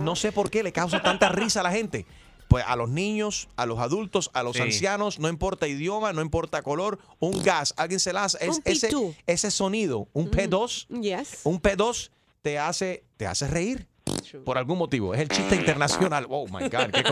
[0.00, 2.06] no sé por qué le causa tanta risa a la gente.
[2.48, 4.62] Pues a los niños, a los adultos, a los Sí.
[4.62, 8.62] ancianos, no importa idioma, no importa color, un gas, alguien se la hace, es Un
[8.66, 8.90] ese,
[9.26, 11.40] ese sonido, un P2, Yes.
[11.44, 12.10] un P2
[12.42, 13.88] te hace, te hace reír.
[14.44, 15.14] Por algún motivo.
[15.14, 16.26] Es el chiste internacional.
[16.28, 16.90] Oh my God.
[16.92, 17.04] qué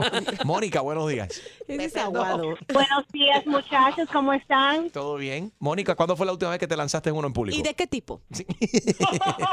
[0.45, 1.43] Mónica, buenos días.
[1.69, 2.57] Ese es aguado.
[2.73, 4.91] Buenos días, muchachos, ¿cómo están?
[4.91, 5.53] ¿Todo bien?
[5.59, 7.59] Mónica, ¿cuándo fue la última vez que te lanzaste en uno en público?
[7.59, 8.21] ¿Y de qué tipo?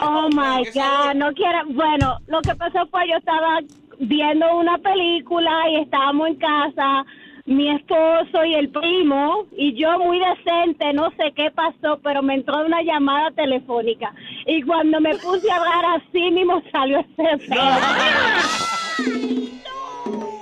[0.02, 1.60] Oh my God, no quiero.
[1.70, 3.60] Bueno, lo que pasó fue yo estaba
[4.00, 7.06] viendo una película y estábamos en casa,
[7.46, 12.36] mi esposo y el primo, y yo muy decente, no sé qué pasó, pero me
[12.36, 14.14] entró una llamada telefónica.
[14.46, 17.40] Y cuando me puse a hablar así mismo salió ese.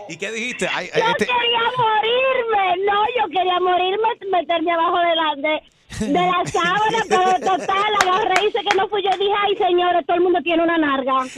[0.10, 0.68] ¿Y qué dijiste?
[0.74, 5.62] Ay, Yo este- quería morirme, no, yo quería morirme, meterme abajo de la, de,
[6.00, 10.06] de la sábana, pero total, agarré y hice que no fui yo, dije, ay señores,
[10.06, 11.26] todo el mundo tiene una narga.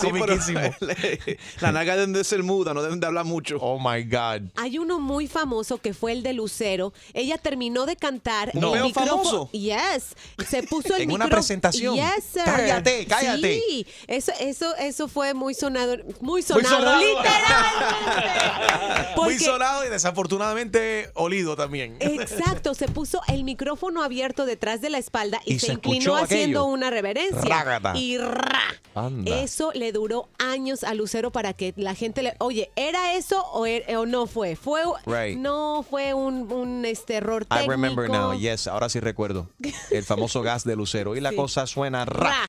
[0.00, 0.60] Comiquísimo.
[1.60, 3.56] La naga deben de ser muda, no deben de hablar mucho.
[3.60, 4.42] Oh my God.
[4.56, 6.92] Hay uno muy famoso que fue el de Lucero.
[7.12, 8.50] Ella terminó de cantar.
[8.54, 8.68] No.
[8.74, 9.50] el ¿Veo micrófono- famoso?
[9.52, 10.14] Yes.
[10.48, 11.94] Se puso el En una presentación.
[11.94, 12.42] Yes, sir.
[12.44, 13.60] Cállate, cállate.
[13.68, 13.86] Sí.
[14.06, 15.96] Eso, eso, eso fue muy sonado.
[16.20, 16.76] Muy sonado.
[16.76, 17.00] sonado.
[17.00, 17.64] Literal.
[19.16, 21.96] Muy Porque- sonado y desafortunadamente olido también.
[22.22, 26.16] Exacto, se puso el micrófono abierto detrás de la espalda y, Y se, se inclinó
[26.16, 26.64] haciendo aquello.
[26.72, 27.40] una reverencia.
[27.42, 27.96] Rágata.
[27.96, 28.40] Y ra.
[28.94, 29.40] Anda.
[29.40, 33.66] Eso le duró años a Lucero para que la gente le, oye, ¿era eso o,
[33.66, 34.54] er- o no fue?
[34.54, 35.36] Fue Right.
[35.38, 37.70] no fue un, un, este error I técnico.
[37.72, 39.48] remember now, yes, ahora sí recuerdo.
[39.90, 41.16] El famoso gas de Lucero.
[41.16, 41.36] Y la Sí.
[41.36, 42.46] cosa suena ra.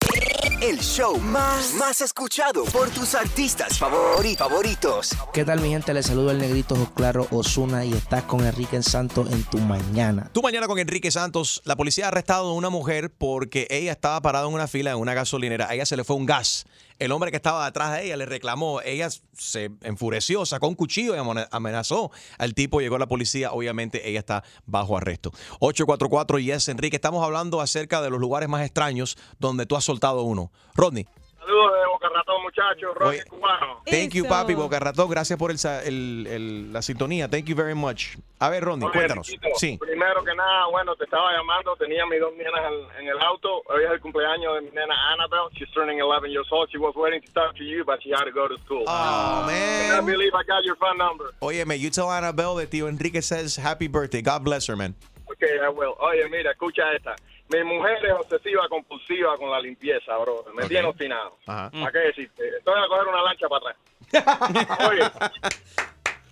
[0.61, 5.11] El show más, más escuchado por tus artistas favori- favoritos.
[5.33, 5.93] ¿Qué tal mi gente?
[5.93, 10.29] Les saludo el negrito Claro Osuna y estás con Enrique Santos en tu mañana.
[10.33, 14.21] Tú mañana con Enrique Santos, la policía ha arrestado a una mujer porque ella estaba
[14.21, 15.67] parada en una fila en una gasolinera.
[15.69, 16.65] A ella se le fue un gas.
[16.97, 18.81] El hombre que estaba detrás de ella le reclamó.
[18.81, 22.79] Ella se enfureció, sacó un cuchillo y amenazó al tipo.
[22.79, 23.51] Llegó la policía.
[23.51, 25.31] Obviamente ella está bajo arresto.
[25.59, 26.95] 844 Yes, Enrique.
[26.95, 30.51] Estamos hablando acerca de los lugares más extraños donde tú has soltado uno.
[30.73, 31.05] Rodney.
[31.45, 32.95] Saludos de Boca Ratón, muchachos.
[32.95, 33.81] Rocky Cubano.
[33.85, 35.09] Thank you, papi, Boca Ratón.
[35.09, 37.29] Gracias por el, sa- el- el- la sintonía.
[37.29, 38.15] Thank you very much.
[38.39, 39.27] A ver, Oye, cuéntanos.
[39.27, 39.77] Riquito, Sí.
[39.79, 41.75] Primero que nada, bueno, te estaba llamando.
[41.75, 42.61] Tenía mis dos nenas
[42.97, 43.61] en, en el auto.
[43.67, 45.49] Hoy es el cumpleaños de mi nena Annabelle.
[45.53, 46.67] She's turning 11 years old.
[46.71, 48.83] She was waiting to talk to you, but she had to go to school.
[48.87, 49.99] Oh, man.
[49.99, 51.25] I believe I got your phone number?
[51.41, 54.21] Óyeme, you tell Annabelle that tío Enrique says happy birthday.
[54.23, 54.95] God bless her, man.
[55.31, 55.95] Okay, I will.
[55.99, 57.15] Oye, mira, escucha esta.
[57.49, 60.43] Mi mujer es obsesiva, compulsiva con la limpieza, bro.
[60.55, 60.69] Me Ok.
[60.69, 61.37] tiene obstinado.
[61.45, 61.69] Ajá.
[61.71, 62.47] ¿Para qué decirte?
[62.57, 63.77] Estoy a coger una lancha para atrás.
[64.89, 65.03] Oye,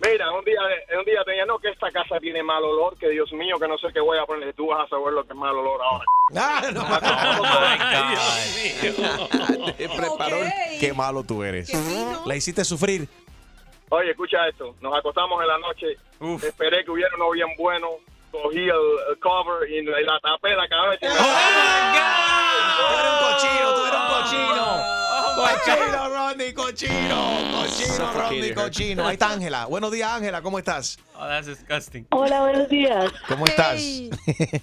[0.04, 0.58] mira, un día,
[0.98, 3.78] un día tenía, no, que esta casa tiene mal olor, que Dios mío, que no
[3.78, 4.52] sé qué voy a poner.
[4.54, 6.04] Tú vas a saber lo que es mal olor ahora.
[9.76, 11.70] Te preparó el- Qué malo tú eres.
[12.26, 13.08] La hiciste sufrir.
[13.90, 14.74] Oye, escucha esto.
[14.80, 15.96] Nos acostamos en la noche.
[16.46, 17.88] Esperé que hubiera uno bien bueno.
[18.42, 18.70] Cogí el,
[19.10, 21.06] el cover y la, la tapé la cabeza.
[21.06, 21.14] Tú
[22.98, 24.94] eres un cochino, tú eres un cochino.
[25.36, 27.38] Cochino, Rodney, cochino.
[27.52, 29.06] Cochino, Rodney, cochino.
[29.06, 29.66] Ahí está Ángela.
[29.66, 30.42] Buenos días, Ángela.
[30.42, 30.98] ¿Cómo estás?
[31.14, 32.08] Oh, that's disgusting.
[32.10, 33.12] Hola, buenos días.
[33.28, 33.80] ¿Cómo estás?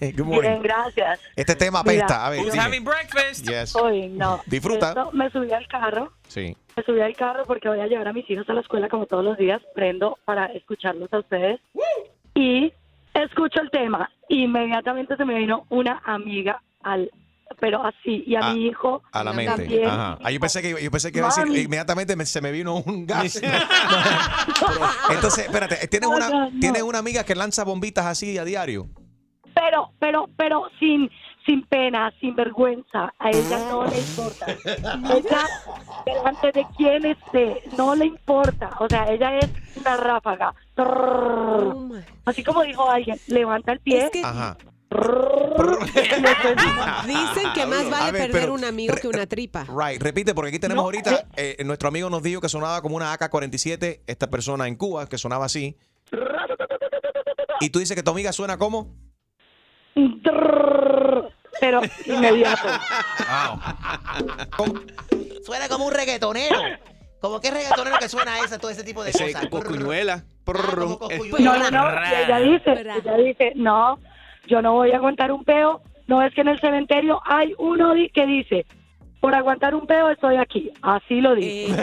[0.01, 0.49] Good morning.
[0.49, 1.21] Bien, gracias.
[1.37, 2.25] Este tema apesta.
[2.25, 3.47] A ver, having breakfast?
[3.47, 3.73] Yes.
[3.73, 4.41] Hoy no.
[4.47, 4.89] Disfruta.
[4.89, 6.11] Esto, me subí al carro.
[6.27, 6.57] Sí.
[6.75, 9.05] Me subí al carro porque voy a llevar a mis hijos a la escuela como
[9.05, 9.61] todos los días.
[9.73, 11.61] Prendo para escucharlos a ustedes.
[12.35, 12.73] Y
[13.13, 14.09] escucho el tema.
[14.29, 17.09] Inmediatamente se me vino una amiga al
[17.59, 19.51] pero así y a Ah, mi hijo A la mente.
[19.63, 19.85] también.
[19.85, 20.17] Ajá.
[20.23, 22.77] Ah, yo pensé que, yo pensé que iba a decir, inmediatamente me- se me vino
[22.77, 23.41] un gas.
[25.09, 26.49] Entonces, espérate, ¿tienes No, una, no.
[26.59, 28.87] ¿tienes una amiga que lanza bombitas así a diario?
[29.53, 31.09] Pero, pero, pero sin,
[31.45, 33.13] sin pena, sin vergüenza.
[33.19, 34.45] A ella no le importa.
[35.15, 35.47] Ella,
[36.05, 38.69] delante de quien esté, no le importa.
[38.79, 40.53] O sea, ella es una ráfaga.
[40.75, 42.03] Trrr.
[42.25, 44.09] Así como dijo alguien, levanta el pie.
[44.23, 44.57] Ajá.
[47.07, 49.65] Dicen que más vale ver, perder pero- un amigo que una tripa.
[49.65, 52.97] Right, repite, porque aquí tenemos No, ahorita, eh, nuestro amigo nos dijo que sonaba como
[52.97, 55.77] una AK-47, esta persona en Cuba, que sonaba así.
[57.61, 58.93] Y tú dices que tu amiga suena como...
[61.59, 62.67] Pero inmediato.
[65.45, 66.55] Suena como un reggaetonero.
[67.19, 69.47] Como que reggaetonero que suena esa, todo ese tipo de Ese cosas.
[69.49, 70.23] cocuñuela.
[70.47, 71.89] No, no, no.
[72.09, 73.99] y ella dice, ella dice, no,
[74.47, 75.81] yo no voy a aguantar un peo.
[76.07, 78.65] No es que en el cementerio hay uno que dice,
[79.21, 80.71] por aguantar un peo estoy aquí.
[80.81, 81.73] Así lo dice.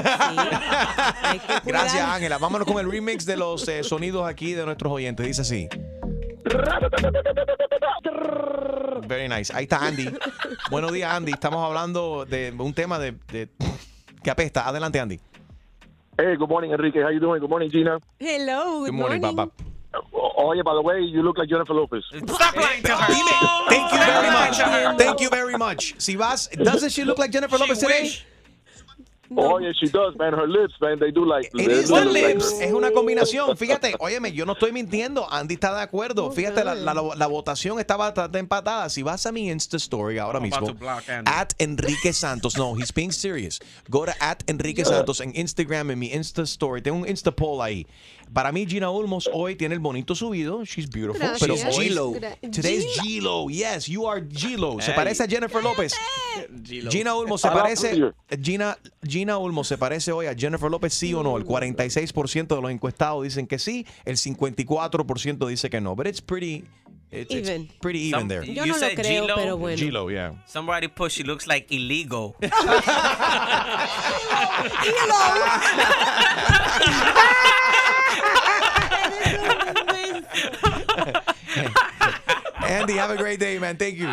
[1.65, 2.39] Gracias, Ángela.
[2.39, 5.25] Vámonos con el remix de los eh, sonidos aquí de nuestros oyentes.
[5.25, 5.69] Dice así.
[9.07, 9.51] Very nice.
[9.55, 10.09] Ahí está Andy.
[10.71, 11.33] Buenos días, Andy.
[11.33, 13.49] Estamos hablando de un tema de, de-
[14.23, 14.67] que apesta.
[14.69, 15.19] Adelante, Andy.
[16.19, 17.01] Hey, good morning, Enrique.
[17.03, 17.41] How you doing?
[17.41, 17.99] Good morning, Gina.
[18.19, 19.49] Hello, Good morning, papá.
[20.13, 22.05] Oh, yeah, by the way, you look like Jennifer Lopez.
[22.11, 23.69] Stop lying to her.
[23.69, 24.59] Thank you very much.
[24.99, 25.95] Thank you very much.
[25.99, 28.11] Si vas, doesn't she look like Jennifer Lopez today?
[29.37, 30.33] Oh, yeah, she does, man.
[30.33, 31.51] Her lips, man, they do like.
[31.55, 32.51] It is like lips.
[32.59, 32.64] her.
[32.66, 33.57] Es una combinación.
[33.57, 35.26] Fíjate, óyeme, yo no estoy mintiendo.
[35.31, 36.31] Andy está de acuerdo.
[36.31, 38.89] Fíjate, la, la- la votación está bastante empatada.
[38.89, 40.74] Si vas a mi Insta Story ahora mismo,
[41.26, 42.57] at Enrique Santos.
[42.57, 43.59] No, he's being serious.
[43.91, 46.81] Go to at Enrique Santos en Instagram, en mi Insta Story.
[46.81, 47.87] Tengo un Insta poll ahí.
[48.33, 50.64] Para mí, Gina Ulmos hoy tiene el bonito subido.
[50.64, 51.18] She's beautiful.
[51.18, 51.41] Gracias.
[51.41, 52.12] Pero She's hoy, G-Lo.
[52.53, 53.49] Today's G-Lo.
[53.49, 54.81] Yes, you are G-Lo.
[54.81, 55.95] Se parece a Jennifer López.
[56.91, 58.12] Gina Ulmos se parece.
[58.43, 61.37] Gina, Gina Ulmos se parece hoy a Jennifer López, sí o no.
[61.37, 65.97] El 46% de los encuestados dicen que sí, el 54% dice que no.
[65.97, 66.64] But it's pretty,
[67.11, 67.68] it's, it's Even.
[67.81, 68.47] pretty even Some- there.
[68.47, 69.35] Yo you no lo said creo, G-Lo?
[69.37, 69.76] pero bueno.
[69.79, 70.33] G-Lo, yeah.
[70.47, 71.14] Somebody push.
[71.14, 72.37] She looks like illegal.
[82.68, 83.76] Andy, have a great day, man.
[83.76, 84.09] Thank you.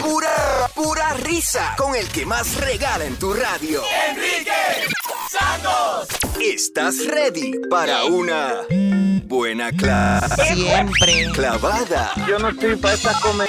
[0.00, 3.82] Pura, pura risa con el que más regala en tu radio.
[4.08, 4.86] Enrique
[5.28, 6.08] Santos.
[6.40, 8.60] ¿Estás ready para una
[9.24, 10.20] buena cla
[10.54, 11.30] Siempre.
[11.32, 12.12] clavada?
[12.28, 13.48] Yo no estoy para esta comer.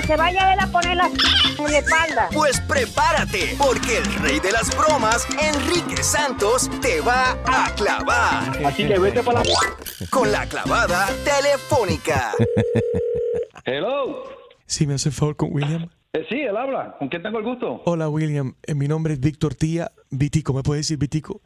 [0.00, 2.28] Que se vaya a él a poner la en la espalda.
[2.32, 8.64] Pues prepárate, porque el rey de las bromas, Enrique Santos, te va a clavar.
[8.64, 9.50] Así que vete para la...
[10.10, 12.32] Con la clavada telefónica.
[13.64, 14.24] Hello.
[14.66, 15.88] Sí, me hace el favor con William.
[16.16, 16.96] Eh, sí, él habla.
[16.98, 17.82] ¿Con quién tengo el gusto?
[17.84, 18.54] Hola, William.
[18.66, 20.54] Eh, mi nombre es Víctor Tía Vitico.
[20.54, 21.42] ¿Me puedes decir Vitico?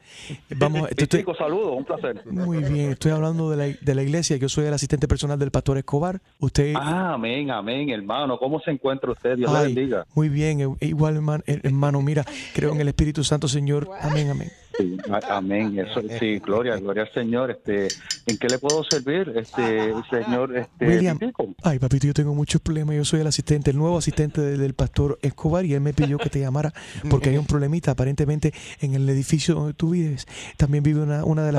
[0.57, 2.23] Vamos, te estoy- Vitico, saludos, un placer.
[2.27, 4.37] Muy bien, estoy hablando de la, de la iglesia.
[4.37, 6.21] Yo soy el asistente personal del pastor Escobar.
[6.39, 6.75] Usted.
[6.77, 8.39] Ah, amén, amén, hermano.
[8.39, 9.37] ¿Cómo se encuentra usted?
[9.37, 10.07] Dios le bendiga.
[10.14, 13.89] muy bien, eh, igual hermano, eh, hermano, mira, creo en el Espíritu Santo, Señor.
[14.01, 14.51] Amén, amén.
[14.81, 14.97] Sí,
[15.28, 15.78] amén.
[15.78, 17.51] Eso, sí, gloria, gloria al Señor.
[17.51, 17.93] Este,
[18.26, 20.57] ¿En qué le puedo servir, este señor?
[20.57, 21.18] Este, William,
[21.62, 22.95] ay papito, yo tengo muchos problemas.
[22.97, 26.18] Yo soy el asistente, el nuevo asistente de- del pastor Escobar y él me pidió
[26.18, 26.72] que te llamara
[27.09, 30.26] porque hay un problemita aparentemente en el edificio donde tú vives.
[30.57, 31.53] También vive una, una de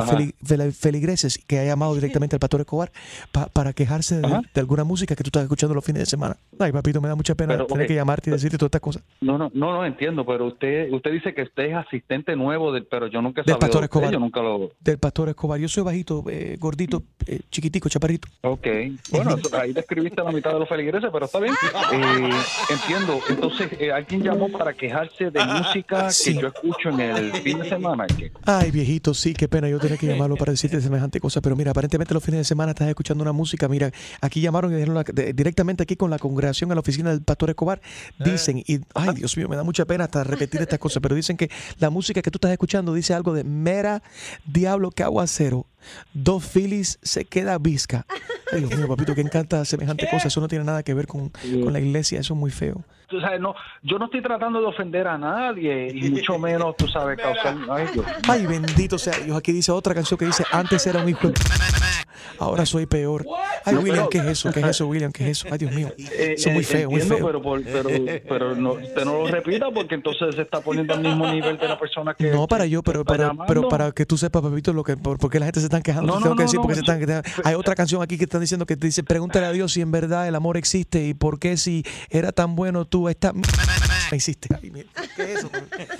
[0.57, 2.91] las feligreses que ha llamado directamente al pastor Escobar
[3.31, 6.37] pa- para quejarse de, alguna música que tú estás escuchando los fines de semana.
[6.59, 9.03] Ay papito, me da mucha pena Pero, tener que llamarte y decirte todas estas cosas.
[9.21, 12.85] No, no, no, no entiendo, pero usted usted dice que usted es asistente nuevo, del,
[12.85, 14.11] pero yo nunca he Del pastor usted, Escobar.
[14.13, 14.71] yo nunca lo...
[14.79, 15.59] Del pastor Escobar.
[15.59, 18.27] Yo soy bajito, eh, gordito, eh, chiquitico, chaparrito.
[18.41, 18.67] Ok,
[19.11, 21.53] bueno, ahí describiste la mitad de los feligreses, pero está bien.
[21.93, 22.29] Eh,
[22.69, 26.33] entiendo, entonces eh, alguien llamó para quejarse de música Sí.
[26.35, 28.05] que yo escucho en el fin de semana.
[28.45, 31.71] Ay, viejito, sí, qué pena yo tener que llamarlo para decirte semejante cosa, pero mira,
[31.71, 33.91] aparentemente los fines de semana estás escuchando una música, mira,
[34.21, 37.21] aquí llamaron y dijeron la- de- directamente aquí con la congregación a la oficina del
[37.21, 37.81] pastor Escobar,
[38.19, 41.37] dicen, y ay Dios mío, me da mucha pena hasta repetir estas cosas, pero dicen
[41.37, 41.49] que
[41.79, 44.01] la música que tú estás escuchando dice algo de mera
[44.45, 45.67] diablo que aguacero,
[46.13, 48.05] dos filis se queda visca.
[48.51, 51.29] Ay Dios mío, papito, que encanta semejante cosa, eso no tiene nada que ver con,
[51.29, 52.83] con la iglesia, eso es muy feo.
[53.07, 56.87] Tú sabes, no, yo no estoy tratando de ofender a nadie y mucho menos, tú
[56.87, 57.57] sabes, causar...
[57.69, 58.05] Ay, Dios.
[58.27, 59.37] Ay, bendito sea Dios.
[59.37, 61.29] Aquí dice otra canción que dice, antes era un hijo.
[62.39, 63.25] Ahora soy peor.
[63.65, 64.51] Ay, William, ¿qué es eso?
[64.51, 65.11] ¿Qué es eso, William?
[65.11, 65.47] ¿Qué es eso?
[65.51, 65.89] Ay, Dios mío.
[65.97, 67.17] Eh, Eso es muy eh, feo, muy feo.
[67.25, 67.89] Pero, pero,
[68.27, 71.67] pero no, usted no lo repita porque entonces se está poniendo al mismo nivel de
[71.67, 72.31] la persona que...
[72.31, 75.17] No, para yo, pero está para, pero para que tú sepas, papito, lo que, por,
[75.17, 76.07] por qué la gente se están quejando.
[76.07, 77.29] No, Te no, tengo que decir no, porque se están quejando.
[77.43, 79.91] Hay otra canción aquí que están diciendo que te dice, pregúntale a Dios si en
[79.91, 84.49] verdad el amor existe y por qué si era tan bueno tú esta me hiciste.
[84.61, 85.49] Ay, mira, ¿Qué es eso?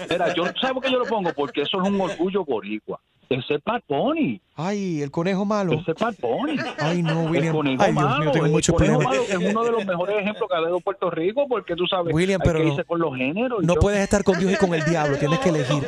[0.10, 1.34] Mira, yo, ¿sabes por qué yo lo pongo?
[1.34, 3.00] Porque eso es un orgullo boricua.
[3.32, 4.42] Ese es Bad Bunny.
[4.58, 5.72] Ay, el conejo malo.
[5.74, 6.58] Ese es Bad Bunny.
[6.80, 7.56] Ay, no, William.
[7.66, 9.30] El Ay, Dios mío, malo, tengo el muchos conejo problemas.
[9.30, 12.14] malo es uno de los mejores ejemplos que ha dado Puerto Rico porque tú sabes
[12.14, 13.64] William, hay pero que no- irse con los géneros.
[13.64, 15.84] No Yo- puedes estar con Dios y con el diablo, tienes que elegir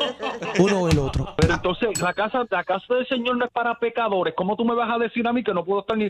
[0.59, 1.33] uno o el otro.
[1.37, 4.33] Pero entonces, la casa, la casa del Señor no es para pecadores.
[4.37, 6.09] ¿Cómo tú me vas a decir a mí que no puedo estar ni...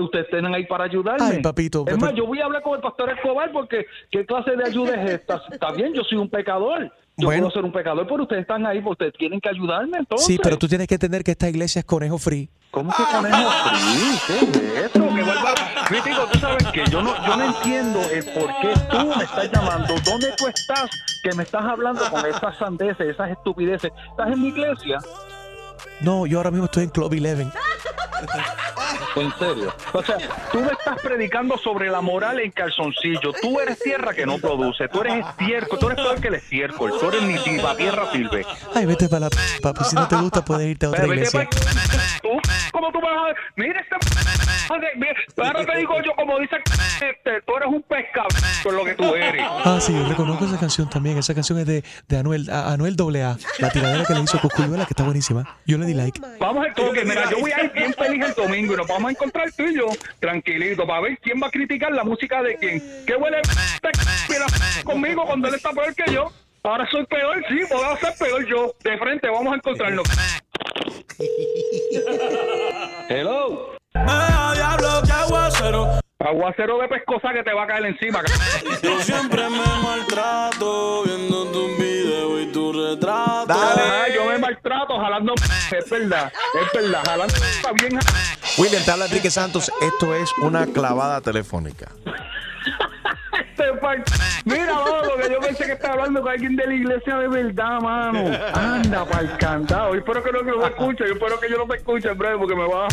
[0.00, 1.24] Ustedes tienen ahí para ayudarme.
[1.24, 4.56] Ay, papito, Es más, yo voy a hablar con el pastor Escobar porque ¿qué clase
[4.56, 5.40] de ayuda es esta?
[5.50, 6.90] Está bien, yo soy un pecador.
[7.16, 7.42] Yo Bueno.
[7.42, 10.26] puedo ser un pecador, pero ustedes están ahí porque ustedes tienen que ayudarme entonces.
[10.26, 12.48] Sí, pero tú tienes que entender que esta iglesia es conejo free.
[12.70, 14.18] ¿Cómo que conejo free?
[14.26, 14.92] ¿Qué es eso?
[15.14, 15.54] Que vuelva...
[15.86, 19.50] Crítico, tú sabes que yo no, yo no entiendo el por qué tú me estás
[19.52, 19.94] llamando.
[20.04, 20.88] ¿Dónde tú estás
[21.22, 23.92] que me estás hablando con esas sandeces, esas estupideces?
[24.10, 24.98] ¿Estás en mi iglesia?
[26.00, 27.46] No, yo ahora mismo estoy en Club 11.
[29.16, 29.74] En serio.
[29.92, 30.16] O sea,
[30.50, 33.32] tú me estás predicando sobre la moral en calzoncillo.
[33.40, 34.88] Tú eres tierra que no produce.
[34.88, 35.78] Tú eres estiércol.
[35.78, 36.92] Tú eres peor que el estiércol.
[36.98, 38.44] Tú eres ni tiba, tierra sirve.
[38.74, 39.30] Ay, vete para la
[39.62, 39.84] papi.
[39.84, 41.48] Si no te gusta, puedes irte a otra Pero vete iglesia.
[41.50, 42.28] pa- ¿Tú?
[42.72, 43.34] ¿Cómo tú vas a...?
[43.56, 43.96] Mira este...
[44.96, 45.14] Mira,
[45.48, 46.56] Ahora te digo yo, como dice...
[47.02, 48.28] Este, tú eres un pescado
[48.62, 49.44] con lo que tú eres.
[49.64, 51.18] Ah, sí, yo reconozco esa canción también.
[51.18, 53.36] Esa canción es de, de Anuel, a- Anuel AA.
[53.58, 55.58] La tiradera que le hizo Cosculluela, que está buenísima.
[55.66, 56.20] Yo le di like.
[56.40, 59.08] Vamos al toque, mira, yo voy a ir bien feliz el domingo y nos vamos
[59.08, 59.86] a encontrar tú y yo,
[60.20, 62.82] tranquilito, para ver quién va a criticar la música de quién.
[63.06, 63.40] ¿Qué huele
[64.28, 64.46] mira,
[64.84, 66.32] conmigo cuando él está peor que yo?
[66.64, 68.74] Ahora soy peor, sí, puedo ser peor yo.
[68.84, 70.04] De frente, vamos a encontrarnos.
[73.08, 73.76] Hello.
[73.94, 76.02] diablo, que aguacero.
[76.24, 78.22] Aguacero de pescosa que te va a caer encima.
[78.82, 83.52] Yo siempre me maltrato viendo tus videos y tu retrato.
[83.52, 85.34] Ajá, yo me maltrato jalando.
[85.76, 87.98] Es verdad, es verdad, jalando está bien.
[88.58, 89.72] William, te habla Enrique Santos.
[89.80, 91.88] Esto es una clavada telefónica.
[94.44, 97.28] Mira, mano, lo que yo pensé que estaba hablando con alguien de la iglesia de
[97.28, 98.24] verdad, mano.
[98.54, 99.92] Anda, para cantado.
[99.94, 101.04] Yo espero que no que lo escuche.
[101.06, 102.88] Yo espero que yo no te escuche en breve porque me va a...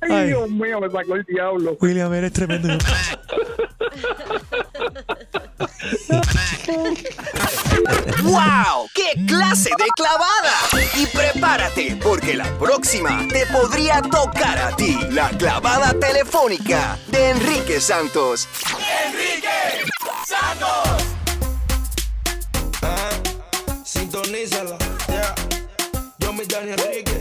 [0.00, 0.26] Ay, Ay.
[0.28, 1.76] Dios mío, me sacó el diablo.
[1.80, 2.68] William, eres tremendo.
[8.22, 8.88] ¡Wow!
[8.94, 10.54] ¡Qué clase de clavada!
[10.94, 14.98] Y prepárate, porque la próxima te podría tocar a ti.
[15.10, 18.48] La clavada telefónica de Enrique Santos.
[19.06, 19.92] Enrique
[20.26, 21.04] Santos.
[23.84, 25.34] Sintonízala, yeah.
[26.18, 27.13] Yo me Dani Enrique,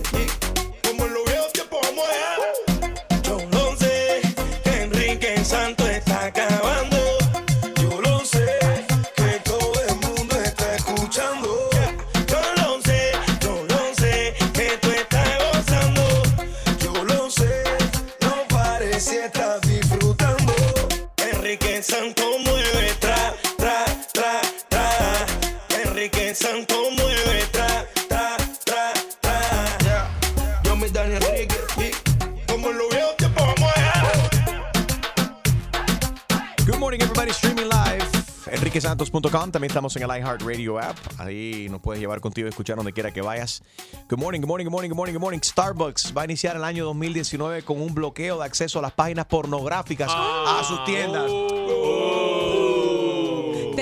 [38.74, 39.51] EnriqueSantos.com.
[39.51, 40.97] También estamos en el iHeartRadio app.
[41.19, 43.61] Ahí nos puedes llevar contigo y escuchar donde quiera que vayas.
[44.09, 45.39] Good morning, good morning, good morning, good morning, good morning.
[45.39, 49.26] Starbucks va a iniciar el año 2019 con un bloqueo de acceso a las páginas
[49.26, 51.32] pornográficas a sus tiendas.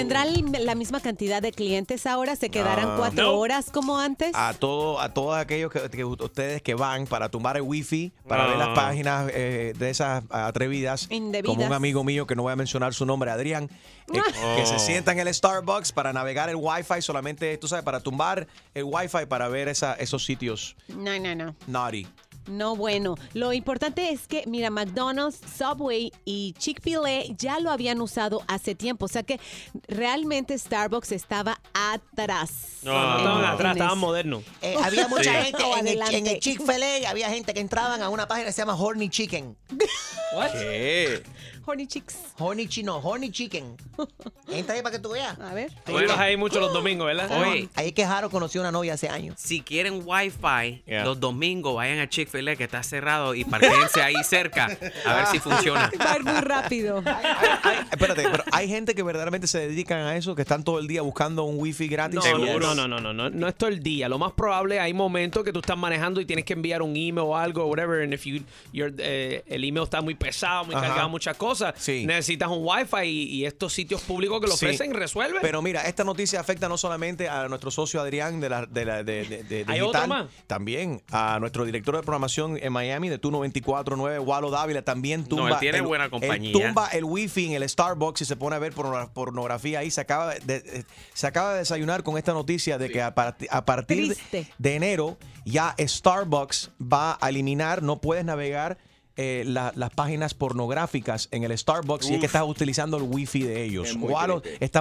[0.02, 2.36] ¿Tendrán la misma cantidad de clientes ahora?
[2.36, 2.96] ¿Se quedarán Ah.
[2.98, 3.34] cuatro No.
[3.38, 4.32] horas como antes?
[4.34, 8.48] a todo a todos aquellos que, que ustedes que van para tumbar el wifi para
[8.48, 8.74] ver las Ah.
[8.74, 11.56] páginas eh, de esas atrevidas Indebidas.
[11.56, 13.70] como un amigo mío que no voy a mencionar su nombre Adrián
[14.14, 14.20] eh,
[14.58, 14.80] que se Oh.
[14.80, 19.28] sienta en el Starbucks para navegar el wifi solamente tú sabes para tumbar el wifi
[19.28, 21.56] para ver esa, esos sitios No, no, no.
[21.68, 22.08] naughty
[22.48, 28.42] No, bueno, lo importante es que, mira, McDonald's, Subway y Chick-fil-A ya lo habían usado
[28.48, 29.40] hace tiempo, o sea que
[29.88, 32.80] realmente Starbucks estaba atrás.
[32.84, 34.44] No, no, estaban atrás, estaban modernos.
[34.62, 35.46] Eh, había mucha Sí.
[35.48, 36.18] gente en el, adelante.
[36.18, 39.56] en el Chick-fil-A, había gente que entraban a una página que se llama Horny Chicken.
[40.54, 41.24] ¿Qué?
[41.66, 42.18] Horny Chicks.
[42.40, 43.76] Horny Chino, Horny Chicken.
[44.48, 45.40] Entra ahí para que tú veas.
[45.40, 45.72] A ver.
[45.86, 47.30] Tú ibas ahí mucho los domingos, ¿verdad?
[47.42, 47.70] Oye.
[47.76, 49.36] Ahí es que Jaro conoció una novia hace años.
[49.40, 51.06] Si quieren Wi-Fi, Yeah.
[51.06, 54.66] los domingos vayan a Chick-fil-A que está cerrado y parquense ahí cerca
[55.06, 55.92] a ver si funciona.
[56.00, 57.04] Va a ir muy rápido.
[57.92, 61.02] espérate pero hay gente que verdaderamente se dedican a eso que están todo el día
[61.02, 64.10] buscando un wifi gratis No, no, no, no, no, no, no es todo el día.
[64.10, 67.20] Lo más probable, hay momentos que tú estás manejando y tienes que enviar un email
[67.20, 68.42] o algo, whatever, and if you,
[68.74, 70.88] your, eh, el email está muy pesado, muy Ajá.
[70.88, 71.51] cargado, muchas cosas,
[72.06, 74.66] necesitas un wifi y, y estos sitios públicos que lo Sí.
[74.66, 75.42] ofrecen resuelven.
[75.42, 79.04] Pero mira, esta noticia afecta no solamente a nuestro socio Adrián de la de, la,
[79.04, 80.26] de, de- de ¿Hay digital, otro más?
[80.48, 85.50] también a nuestro director de programación en Miami de Tu 949, Walo Dávila, también tumba.
[85.50, 86.52] él tiene el- buena él compañía.
[86.54, 89.92] tumba el wifi en el Starbucks y se pone a ver porno- pornografía ahí.
[89.92, 93.48] Se acaba de, de- se acaba de desayunar con esta noticia de que a, parti-
[93.50, 94.16] a partir
[94.58, 98.78] de enero ya Starbucks va a eliminar, no puedes navegar.
[99.18, 103.44] Eh, la- las páginas pornográficas en el Starbucks y es que estás utilizando el wifi
[103.44, 103.90] de ellos.
[103.90, 104.14] Es muy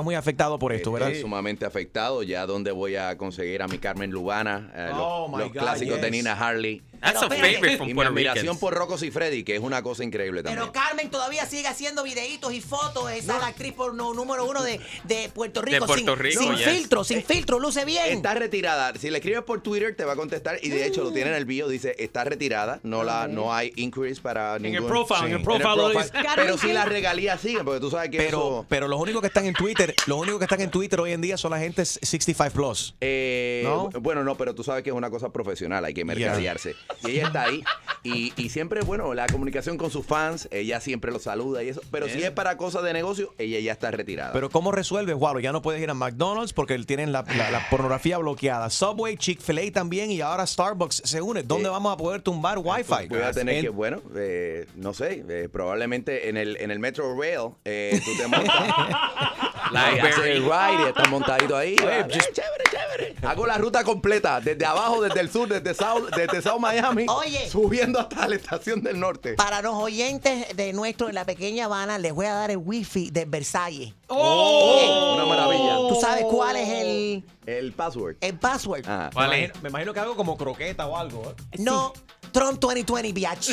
[0.02, 1.08] muy afectado por esto, ¿verdad?
[1.10, 2.22] Estoy sumamente afectado.
[2.22, 5.60] Ya donde voy a conseguir a mi Carmen Lubana, eh, los- Oh, my los, God,
[5.60, 6.10] clásicos de.
[6.10, 6.82] Nina Harley.
[7.00, 10.04] That's a favorite from y mi admiración por Rocco y Freddy, que es una cosa
[10.04, 10.60] increíble también.
[10.60, 13.10] Pero Carmen todavía sigue haciendo videitos y fotos.
[13.10, 15.86] Esa es la actriz porno número uno de, de Puerto Rico.
[15.86, 16.68] Puerto sin, Rico, sin yes.
[16.68, 18.04] filtro, sin filtro, luce bien.
[18.08, 18.92] Está retirada.
[18.98, 20.58] Si le escribes por Twitter, te va a contestar.
[20.62, 21.68] Y de hecho, lo tiene en el bio.
[21.68, 22.80] Dice, está retirada.
[22.82, 24.86] No, la, no hay inquiries para el ningún...
[24.88, 25.90] profile, en el profile lo.
[26.36, 28.66] Pero sí las regalías siguen, porque tú sabes que Pero, eso...
[28.68, 31.20] pero los únicos que están en Twitter, los únicos que están en Twitter hoy en
[31.20, 32.94] día son la gente 65 plus.
[33.00, 33.90] Eh, ¿No?
[34.00, 36.74] Bueno, no, pero tú sabes que es una cosa profesional, hay que mercadearse.
[37.06, 37.62] Y ella está ahí.
[38.02, 41.80] Y, y siempre, bueno, la comunicación con sus fans, ella siempre los saluda y eso.
[41.90, 44.32] Pero si es para cosas de negocio, ella ya está retirada.
[44.32, 45.40] Pero ¿cómo resuelves, Walo?
[45.40, 48.70] Ya no puedes ir a McDonald's porque tienen la, la- la pornografía bloqueada.
[48.70, 51.42] Subway, Chick-fil-A también y ahora Starbucks se une.
[51.42, 53.08] ¿Dónde vamos a poder tumbar Wi-Fi?
[53.08, 56.78] Voy a tener En- que, bueno, eh, no sé, eh, probablemente en el, en el
[56.78, 58.54] Metro Rail eh, tú te montas.
[59.74, 61.76] Haces el ride estás montadito ahí.
[61.76, 63.14] Chévere, chévere.
[63.22, 67.48] Hago la ruta completa, desde abajo, desde el sur, desde South, desde South Miami, Oye.
[67.48, 69.34] subiendo hasta la estación del norte.
[69.34, 73.10] Para los oyentes de nuestro en la pequeña Habana, les voy a dar el wifi
[73.10, 73.94] de Versalles.
[74.08, 75.76] Oh, una maravilla.
[75.88, 78.16] ¿Tú sabes cuál es el, El password.
[78.20, 78.84] el password?
[78.86, 79.10] Ah.
[79.14, 81.22] me, imagino, me imagino que algo como croqueta o algo.
[81.30, 81.56] ¿eh?
[81.58, 81.92] No,
[82.30, 83.50] Trump 2020, biatch.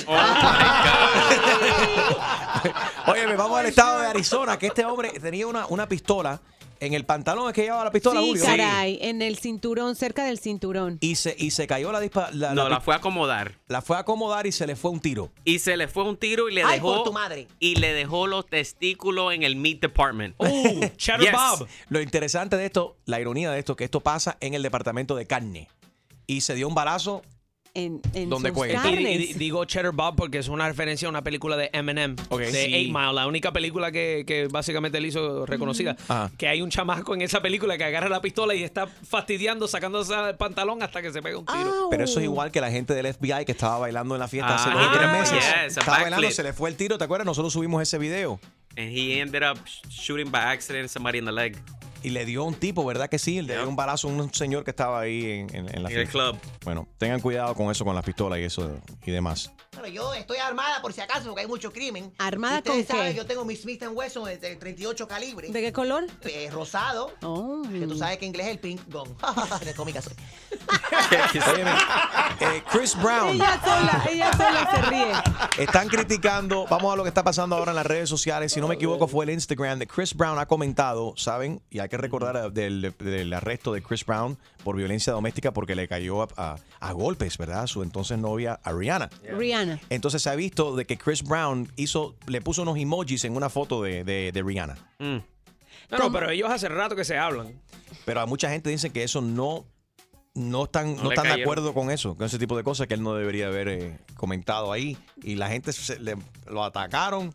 [3.08, 6.42] Oye, me vamos al estado de Arizona, que este hombre tenía una, una pistola
[6.80, 7.48] en el pantalón.
[7.48, 8.46] ¿Es que llevaba la pistola, Sí, Julio?
[8.46, 10.98] caray, en el cinturón, cerca del cinturón.
[11.02, 13.56] Y se, y se cayó la dispa- la, No, la fue a acomodar.
[13.68, 15.32] la fue a acomodar y se le fue un tiro.
[15.44, 16.96] Y se le fue un tiro y le Ay, dejó.
[16.98, 17.48] por tu madre.
[17.60, 20.36] Y le dejó los testículos en el meat department.
[20.98, 21.32] Cheddar Yes.
[21.32, 21.68] Bob.
[21.90, 25.26] Lo interesante de esto, la ironía de esto, que esto pasa en el departamento de
[25.26, 25.70] carne.
[26.28, 27.24] Y se dio un balazo.
[27.78, 28.80] En, en ¿Dónde sus cuelga?
[28.90, 29.30] Y, carnes.
[29.30, 32.90] y- digo Cheddar Bob porque es una referencia a una película de Eminem, de Sí.
[32.90, 35.96] 8 Mile, la única película que, que básicamente él hizo reconocida.
[36.08, 36.32] Ajá.
[36.40, 40.12] Que hay un chamaco en esa película que agarra la pistola y está fastidiando, sacándose
[40.16, 41.88] el pantalón hasta que se pega un tiro.
[41.92, 44.56] Pero eso es igual que la gente del FBI que estaba bailando en la fiesta
[44.56, 45.34] hace Ah, dos o tres meses.
[45.36, 46.32] yes, a estaba bailando, backflip.
[46.36, 47.28] se le fue el tiro, ¿te acuerdas?
[47.28, 48.40] Nosotros subimos ese video.
[48.76, 49.58] And he ended up
[49.90, 51.56] shooting by accident somebody in the leg.
[52.04, 53.42] Y le dio un tipo, ¿verdad que sí?
[53.42, 55.98] Le dio un balazo a un señor que estaba ahí en, en- en la En
[55.98, 56.12] el fiesta.
[56.12, 56.38] club.
[56.64, 59.52] Bueno, tengan cuidado con eso, con las pistolas y eso y demás.
[59.80, 62.12] Bueno, yo estoy armada por si acaso, porque hay mucho crimen.
[62.18, 63.14] ¿Armada ustedes con qué?
[63.14, 65.50] Yo tengo mi Smith Wesson de de 38 calibre.
[65.50, 66.06] ¿De qué color?
[66.24, 67.12] Eh, rosado.
[67.22, 67.62] Oh.
[67.72, 69.16] Que tú sabes que en inglés es el pink gun.
[69.64, 70.14] Qué cómica soy.
[71.54, 71.72] Óyeme,
[72.40, 73.36] eh, Chris Brown.
[73.36, 75.64] Ella sola, ella sola se ríe.
[75.64, 78.52] Están criticando, vamos a lo que está pasando ahora en las redes sociales.
[78.52, 80.38] Si no me equivoco, fue el Instagram de Chris Brown.
[80.40, 81.62] Ha comentado, ¿saben?
[81.70, 85.88] Y hay que recordar del, del arresto de Chris Brown por violencia doméstica porque le
[85.88, 87.64] cayó a, a- a golpes, ¿verdad?
[87.64, 89.10] A su entonces novia, a Rihanna.
[89.24, 89.67] Rihanna.
[89.90, 93.50] Entonces se ha visto de que Chris Brown hizo, le puso unos emojis en una
[93.50, 94.76] foto de, de- de Rihanna.
[95.00, 95.18] Mm.
[95.90, 97.54] No, no, pero ellos hace rato que se hablan.
[98.06, 99.66] Pero a mucha gente dice que eso no,
[100.34, 103.02] no están, no están de acuerdo con eso, con ese tipo de cosas que él
[103.04, 104.98] no debería haber eh, comentado ahí.
[105.24, 107.34] Y la gente se- le- lo atacaron.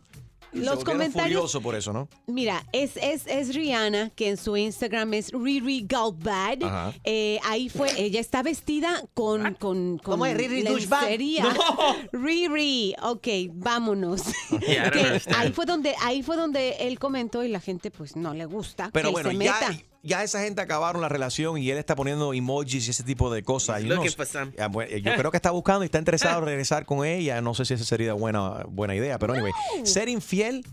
[0.53, 2.07] Los comentarios- furiosos por eso, ¿no?
[2.27, 6.63] Mira, es, es, es Rihanna, que en su Instagram es Riri Galbad.
[6.63, 6.93] Ajá.
[7.03, 10.37] Eh, ahí fue, ella está vestida con, con, con ¿Cómo es?
[10.37, 11.01] Riri Douchebag?
[11.01, 11.45] lencería.
[12.11, 14.21] Riri, ok, vámonos.
[14.59, 18.45] Que ahí fue donde, ahí fue donde él comentó y la gente pues no le
[18.45, 19.71] gusta Pero que bueno, se meta.
[19.71, 23.41] ya esa gente acabaron la relación y él está poniendo emojis y ese tipo de
[23.43, 23.81] cosas.
[23.81, 24.51] Y Looking no- for some.
[24.59, 27.39] Ah, yo creo que está buscando y está interesado en regresar con ella.
[27.41, 30.65] No sé si esa sería buena, buena idea, pero anyway, ser infiel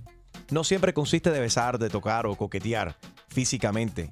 [0.51, 2.97] no siempre consiste de besar, de tocar o coquetear
[3.28, 4.11] físicamente.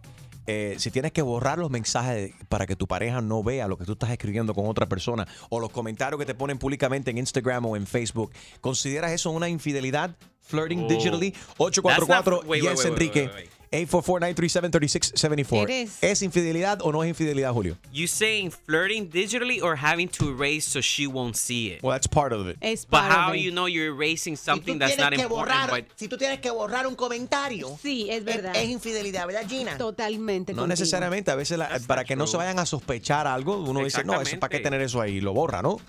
[0.51, 3.85] Eh, si tienes que borrar los mensajes para que tu pareja no vea lo que
[3.85, 7.67] tú estás escribiendo con otra persona o los comentarios que te ponen públicamente en Instagram
[7.67, 10.17] o en Facebook, ¿consideras eso una infidelidad?
[10.41, 10.89] Flirting Oh.
[10.89, 11.33] digitally.
[11.33, 13.21] That's 844 not- wait, wait, Yes wait, Enrique.
[13.27, 13.51] wait, wait.
[13.71, 15.63] 844-937-3674.
[15.65, 15.99] It is.
[16.03, 17.77] ¿Es infidelidad o no es infidelidad, Julio?
[17.93, 21.83] You saying flirting digitally or having to erase so she won't see it?
[21.83, 22.57] Well, that's part of it.
[22.61, 23.41] Es But part how of it.
[23.43, 25.49] you know you're erasing Si something that's tienes not important?
[25.49, 28.55] borrar, But si tú tienes que borrar un comentario, sí, es verdad.
[28.57, 29.77] Es, infidelidad, ¿verdad, Gina?
[29.79, 30.55] Totalmente.
[30.55, 31.31] No necesariamente.
[31.31, 34.39] A veces, la- para que no se vayan a sospechar algo, uno dice, no, eso
[34.39, 35.21] para qué tener eso ahí.
[35.21, 35.81] Lo borra, ¿no?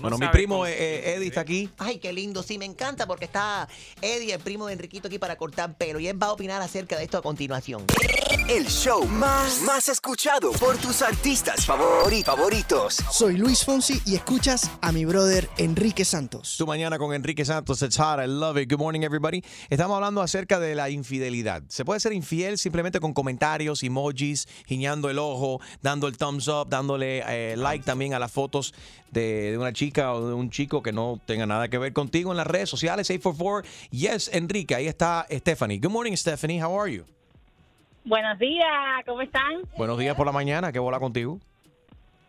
[0.00, 1.68] Bueno, mi primo cómo- eh, eh, Eddie está aquí.
[1.78, 3.68] Ay, qué lindo, sí, me encanta porque está
[4.02, 6.96] Eddie, el primo de Enriquito, aquí para cortar pelo y él va a opinar acerca
[6.96, 7.84] de esto a continuación.
[8.48, 12.96] El show más, más escuchado por tus artistas favori- favoritos.
[13.12, 16.56] Soy Luis Fonsi y escuchas a mi brother Enrique Santos.
[16.56, 17.82] Tu mañana con Enrique Santos.
[17.82, 18.18] It's hot.
[18.20, 18.70] I love it.
[18.70, 19.42] Good morning, everybody.
[19.68, 21.62] Estamos hablando acerca de la infidelidad.
[21.68, 26.68] Se puede ser infiel simplemente con comentarios, emojis, guiñando el ojo, dando el thumbs up,
[26.68, 28.72] dándole eh, like también a las fotos
[29.10, 32.30] de, de una chica o de un chico que no tenga nada que ver contigo
[32.30, 33.08] en las redes sociales.
[33.10, 34.74] 844 Yes, Enrique.
[34.74, 35.78] Ahí está Stephanie.
[35.78, 36.62] Good morning, Stephanie.
[36.62, 37.04] How are you?
[38.04, 38.66] Buenos días,
[39.06, 39.62] ¿cómo están?
[39.76, 40.72] Buenos días por la mañana.
[40.72, 41.38] ¿Qué bola contigo?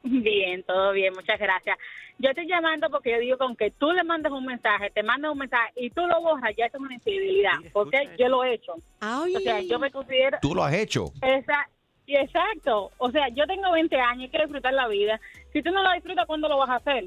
[0.04, 1.78] Bien, todo bien, muchas gracias.
[2.18, 5.32] Yo estoy llamando porque yo digo que aunque tú le mandes un mensaje, te mandas
[5.32, 8.74] un mensaje y tú lo borras, ya es una infidelidad, porque yo lo he hecho.
[9.02, 10.38] O sea, yo me considero...
[10.42, 11.12] Tú lo has hecho.
[11.22, 11.70] Esa-
[12.06, 15.22] y exacto, o sea, yo tengo 20 años y quiero disfrutar la vida.
[15.54, 17.06] Si tú no la disfrutas, ¿cuándo lo vas a hacer?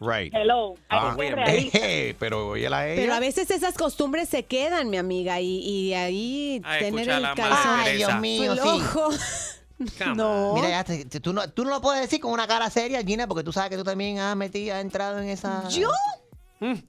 [0.00, 0.32] Right.
[0.34, 3.02] Hello, Ah, eh, pero oye la ella.
[3.02, 7.22] Pero a veces esas costumbres se quedan, mi amiga, y, y ahí Ay, tener el
[7.34, 7.80] calzón.
[7.80, 8.60] Ay, Dios mío, sí.
[8.64, 9.10] ojo.
[10.14, 10.52] No.
[10.54, 13.02] Mira, ya te- te- tú, no, tú no lo puedes decir con una cara seria,
[13.02, 15.66] Gina, porque tú sabes que tú también has metido, has entrado en esa...
[15.70, 15.90] ¿Yo?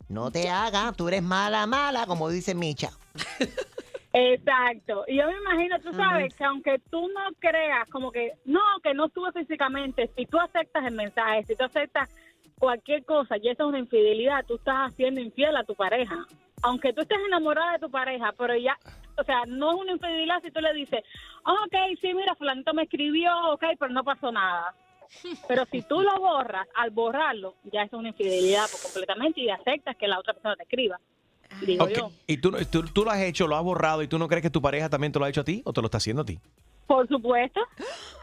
[0.09, 2.89] No te hagas, tú eres mala, mala, como dice Micha.
[4.13, 5.05] Exacto.
[5.07, 8.93] Y yo me imagino, tú sabes, que aunque tú no creas, como que, no, que
[8.93, 12.09] no estuvo físicamente, si tú aceptas el mensaje, si tú aceptas
[12.61, 16.15] cualquier cosa y eso es una infidelidad, tú estás haciendo infiel a tu pareja.
[16.61, 18.77] Aunque tú estés enamorada de tu pareja, pero ya,
[19.17, 21.03] o sea, no es una infidelidad si tú le dices,
[21.43, 24.73] "Ah, ok, sí, mira, fulanito me escribió, ok, pero no pasó nada.
[25.49, 29.97] Pero si tú lo borras, al borrarlo, ya es una infidelidad por completamente y aceptas
[29.97, 30.97] que la otra persona te escriba.
[31.65, 32.11] Digo Ok, yo.
[32.27, 34.49] ¿Y tú, tú, tú lo has hecho, lo has borrado y tú no crees que
[34.49, 36.25] tu pareja también te lo ha hecho a ti o te lo está haciendo a
[36.25, 36.39] ti?
[36.87, 37.59] Por supuesto.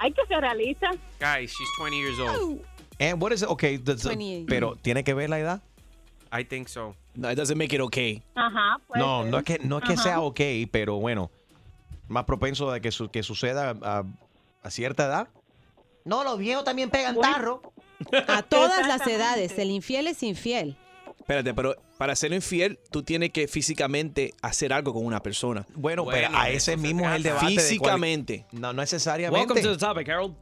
[0.00, 0.88] Hay que ser realista.
[1.20, 2.62] guys, she's 20 years old.
[2.98, 3.48] And what is it?
[3.48, 4.46] Okay, that's- 28.
[4.48, 5.62] pero ¿tiene que ver la edad?
[6.32, 6.94] I think so.
[7.14, 8.22] No, it doesn't make it okay.
[8.34, 8.78] Ajá.
[8.94, 9.30] No, ser.
[9.30, 10.02] no es que, no es que Ajá.
[10.02, 10.40] sea ok,
[10.70, 11.30] pero bueno,
[12.08, 14.04] más propenso de que, su- que suceda a,
[14.62, 15.28] a cierta edad.
[16.04, 17.62] No, los viejos también pegan tarro.
[18.28, 20.76] A todas las edades, el infiel es infiel.
[21.18, 25.66] Espérate, pero para ser infiel, tú tienes que físicamente hacer algo con una persona.
[25.74, 27.46] Bueno, pero a ese mismo es el debate.
[27.46, 28.46] de cuál- Físicamente.
[28.52, 29.38] no, no necesariamente.
[29.52, 30.36] Welcome to the topic, Harold.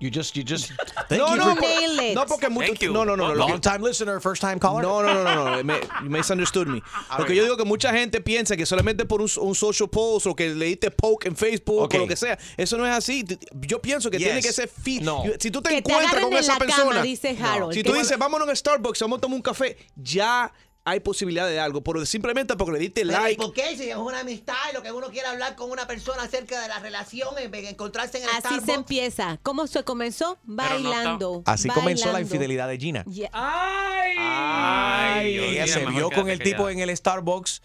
[0.00, 0.72] You just, you just.
[1.10, 2.14] no, no, por- Nail it.
[2.14, 2.90] no, porque mucho, Thank you.
[2.92, 4.82] no, no, no, no, Long time listener, first time caller.
[4.82, 6.80] No, no, no, no, no, me, you misunderstood me.
[7.18, 10.26] Lo que yo digo que mucha gente piensa que solamente por un, un social post
[10.26, 11.94] o que le diste poke en Facebook Ok.
[11.94, 13.24] o lo que sea, eso no es así.
[13.60, 14.26] Yo pienso que Yes.
[14.26, 15.22] tiene que ser fi No.
[15.38, 17.74] Si tú te Que te encuentras agarren con en esa la cama, persona, dice Harold.
[17.74, 20.50] si tú dices, vámonos a Starbucks, vamos a tomar un café, ya
[20.84, 23.42] hay posibilidad de algo, pero simplemente porque le diste Pero, ¿y like.
[23.42, 23.76] ¿Por qué?
[23.76, 26.68] Si es una amistad y lo que uno quiere hablar con una persona acerca de
[26.68, 29.38] la relación, en vez de encontrarse en el Así se empieza.
[29.42, 30.38] ¿Cómo se comenzó?
[30.44, 31.42] Bailando.
[31.44, 32.34] Así comenzó la bailando.
[32.34, 33.04] infidelidad de Gina.
[33.04, 33.28] Yeah.
[33.32, 36.56] Ay, ella se mejor vio quédate con el callada.
[36.56, 37.62] tipo en el Starbucks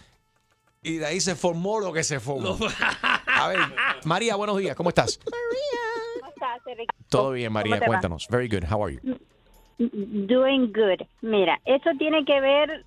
[0.83, 2.57] y de ahí se formó lo que se formó.
[3.27, 3.59] A ver,
[4.03, 5.19] María, buenos días, ¿cómo estás?
[5.23, 6.93] ¿Cómo estás, Enrique?
[7.09, 7.87] Todo bien, María, ¿Cómo te va?
[7.87, 8.27] cuéntanos.
[8.29, 8.99] Very good, how are you?
[9.77, 11.05] Doing good.
[11.21, 12.85] Mira, eso tiene que ver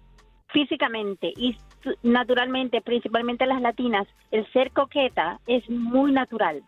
[0.49, 1.57] físicamente y
[2.03, 6.63] naturalmente, principalmente las latinas, el ser coqueta es muy natural.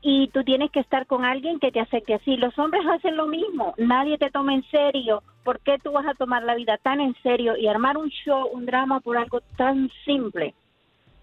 [0.00, 2.36] Y tú tienes que estar con alguien que te acepte así.
[2.36, 3.74] Los hombres hacen lo mismo.
[3.78, 5.22] Nadie te toma en serio.
[5.44, 8.48] ¿Por qué tú vas a tomar la vida tan en serio y armar un show,
[8.52, 10.54] un drama por algo tan simple?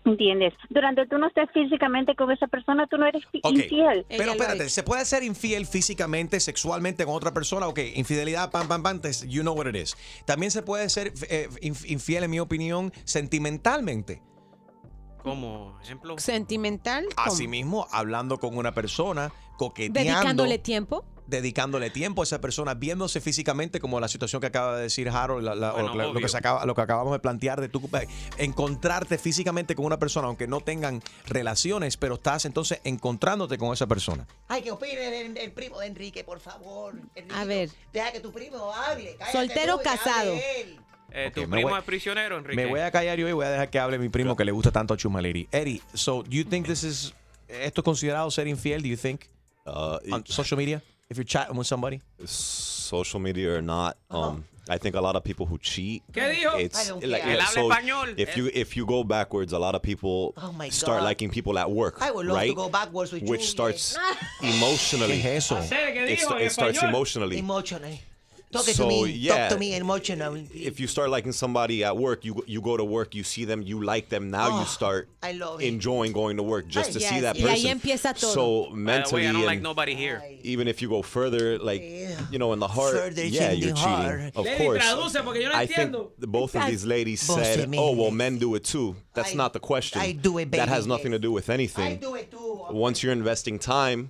[0.05, 0.53] ¿Entiendes?
[0.69, 4.05] Durante tú no estés físicamente con esa persona, tú no eres infiel.
[4.07, 7.67] Pero espérate, ¿se puede ser infiel físicamente, sexualmente con otra persona?
[7.67, 9.95] Ok, infidelidad, pam, pam, pam, you know what it is.
[10.25, 14.21] También se puede ser eh, inf- infiel, en mi opinión, sentimentalmente.
[15.21, 16.17] Como ejemplo.
[16.17, 17.05] Sentimental.
[17.15, 17.27] ¿cómo?
[17.27, 20.11] Asimismo, hablando con una persona, coqueteando.
[20.11, 21.03] Dedicándole tiempo.
[21.29, 25.43] Dedicándole tiempo a esa persona, viéndose físicamente como la situación que acaba de decir Harold,
[25.45, 26.21] la- la- o Bueno, lo, que- lo obvio.
[26.21, 27.79] que se acaba- lo que acabamos de plantear de tu
[28.37, 33.87] encontrarte físicamente con una persona, aunque no tengan relaciones, pero estás entonces encontrándote con esa
[33.87, 34.27] persona.
[34.47, 36.93] Ay, que opine el, el primo de Enrique, por favor.
[37.15, 37.69] Enriquito, A ver.
[37.93, 39.15] Deja que tu primo hable.
[39.17, 40.33] Cállate Soltero tú casado.
[41.11, 42.55] Eh, tu primo voy- es prisionero, Enrique.
[42.55, 44.51] Me voy a callar yo y voy a dejar que hable mi primo que le
[44.51, 45.47] gusta tanto a Chumaleri.
[45.51, 47.13] Eddie, so do you think this is
[47.47, 48.81] esto es considerado ser infiel?
[48.83, 49.21] Do you think
[49.65, 52.01] on social media if you're chatting with somebody?
[52.25, 53.97] social media or not.
[54.09, 56.03] Um, I think a lot of people who cheat.
[56.13, 56.59] ¿Qué dijo?
[56.59, 57.37] It's I don't like care.
[57.37, 58.13] Él habla so español.
[58.19, 61.05] if you if you go backwards, a lot of people Oh my start God.
[61.05, 62.49] liking people at work, I would love right?
[62.49, 63.97] to go backwards with Which you, starts
[64.43, 65.19] emotionally.
[65.21, 65.55] ¿Qué es eso?
[65.57, 66.89] Hacer, ¿qué It, dijo en it starts español?
[66.89, 67.37] emotionally.
[67.39, 68.01] Emotionally.
[68.51, 69.11] Talk So, to me.
[69.11, 69.47] yeah.
[69.47, 70.47] Talk to me emotionally.
[70.51, 73.61] If you start liking somebody at work, you you go to work, you see them,
[73.61, 74.31] you like them.
[74.31, 75.67] Now Oh, you ah, start I love it.
[75.67, 77.55] enjoying going to work just Ay, to see yes, that y person.
[77.55, 78.33] ahí empieza todo.
[78.33, 80.23] So By the mentally, I don't like and nobody here.
[80.43, 81.83] even if you go further, like
[82.31, 83.75] you know, in the heart, Further yeah, you're cheating.
[84.03, 84.35] heart.
[84.35, 84.83] Of Lady, course.
[84.83, 86.09] traduce, porque yo no I think entiendo.
[86.17, 89.53] both of these ladies Vos te said, "Oh, well, men do it too." That's not
[89.53, 90.01] the question.
[90.01, 91.85] I do it, That has nothing to do with anything.
[91.85, 92.65] I do it too.
[92.71, 94.09] Once you're investing time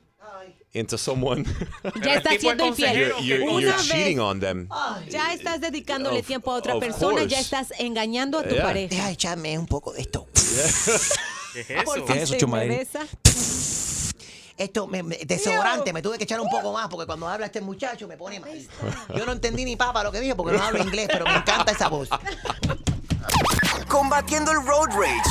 [0.74, 1.43] into someone,
[2.03, 2.93] Ya está siendo infiel.
[2.95, 4.70] you're, you're, Una you're vez- cheating on them.
[5.09, 8.63] Ya estás dedicándole Of- tiempo a otra persona, ya estás engañando a tu Yeah.
[8.63, 8.89] pareja.
[8.95, 10.28] Deja echarme un poco de esto.
[11.53, 12.05] ¿Qué es eso?
[12.05, 12.13] ¿Qué
[12.82, 12.99] es eso.
[14.57, 17.61] Esto, me, me- desodorante, me tuve que echar un poco más porque cuando habla este
[17.61, 18.59] muchacho me pone mal.
[19.15, 21.72] Yo no entendí ni papa lo que dijo porque no hablo inglés, pero me encanta
[21.72, 22.09] esa voz.
[23.88, 25.30] Combatiendo el road rage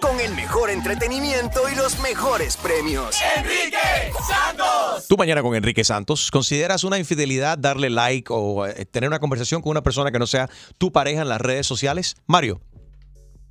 [0.00, 3.16] con el mejor entretenimiento y los mejores premios.
[3.36, 5.08] Enrique Santos.
[5.08, 9.62] Tú mañana con Enrique Santos, ¿consideras una infidelidad darle like o eh, tener una conversación
[9.62, 12.16] con una persona que no sea tu pareja en las redes sociales?
[12.26, 12.60] Mario.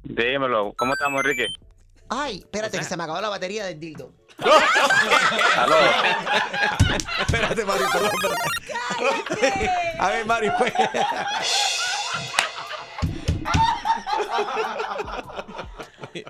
[0.03, 1.47] Dímelo, ¿cómo estamos, Enrique?
[2.09, 4.13] Ay, espérate, que se me acabó la batería del dildo.
[5.57, 5.75] Aló.
[7.19, 9.69] espérate, Mario, perdón, espérate.
[9.99, 10.73] A ver, Mario, pues.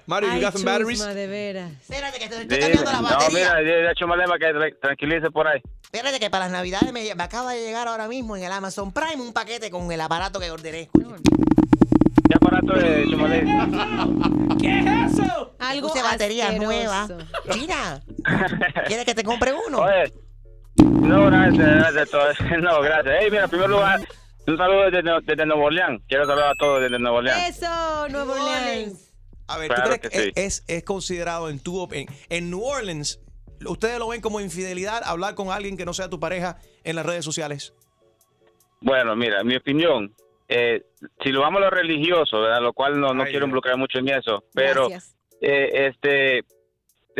[0.05, 0.99] Mario, you got some batteries?
[1.05, 1.71] de veras.
[1.81, 3.29] Espérate, que te estoy cambiando la No, batería.
[3.39, 5.61] mira, de hecho, Malema, que tra- tranquilice por ahí.
[5.83, 8.91] Espérate, que para las navidades me, me acaba de llegar ahora mismo en el Amazon
[8.91, 10.89] Prime un paquete con el aparato que ordené.
[10.93, 13.43] ¿Qué aparato es, Chumalé?
[14.59, 15.55] ¿Qué es eso?
[15.59, 16.67] Algo Puse batería asqueroso.
[16.71, 17.07] nueva.
[17.51, 18.01] China,
[18.87, 19.79] ¿quieres que te compre uno?
[19.81, 20.13] Oye,
[20.77, 22.09] no, gracias, gracias.
[22.09, 23.15] todo- No, gracias.
[23.19, 23.99] Hey, mira, en primer lugar,
[24.47, 26.01] un saludo desde, desde Nuevo Orleans.
[26.07, 27.57] Quiero saludar a todos desde Nuevo Orleans.
[27.57, 29.08] Eso, Nuevo Orleans.
[29.49, 30.31] A ver, Claro ¿tú crees que que sí.
[30.35, 33.19] es, es considerado en tu op- en, en New Orleans,
[33.65, 37.05] ustedes lo ven como infidelidad hablar con alguien que no sea tu pareja en las
[37.05, 37.73] redes sociales?
[38.81, 40.13] Bueno, mira, mi opinión,
[40.47, 40.83] eh,
[41.23, 42.61] si lo vamos a lo religioso, ¿verdad?
[42.61, 45.15] lo cual no, no quiero involucrar mucho en eso, pero Gracias.
[45.41, 46.43] eh, este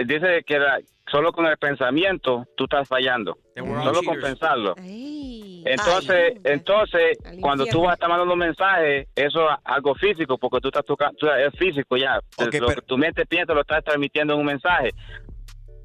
[0.05, 0.79] dice que la-
[1.11, 4.75] solo con el pensamiento tú estás fallando, solo con pensarlo.
[4.77, 5.38] Ay.
[5.65, 10.59] Entonces, entonces cuando tú vas a estar mandando un mensaje, eso es algo físico, porque
[10.61, 12.17] tú estás tocando, es físico ya.
[12.37, 14.91] Ok, lo pero- que tu mente piensa lo estás transmitiendo en un mensaje.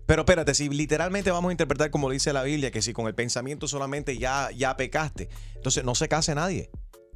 [0.07, 3.15] Pero espérate, si literalmente vamos a interpretar como dice la Biblia, que si con el
[3.15, 6.71] pensamiento solamente ya, ya pecaste, entonces no se case nadie.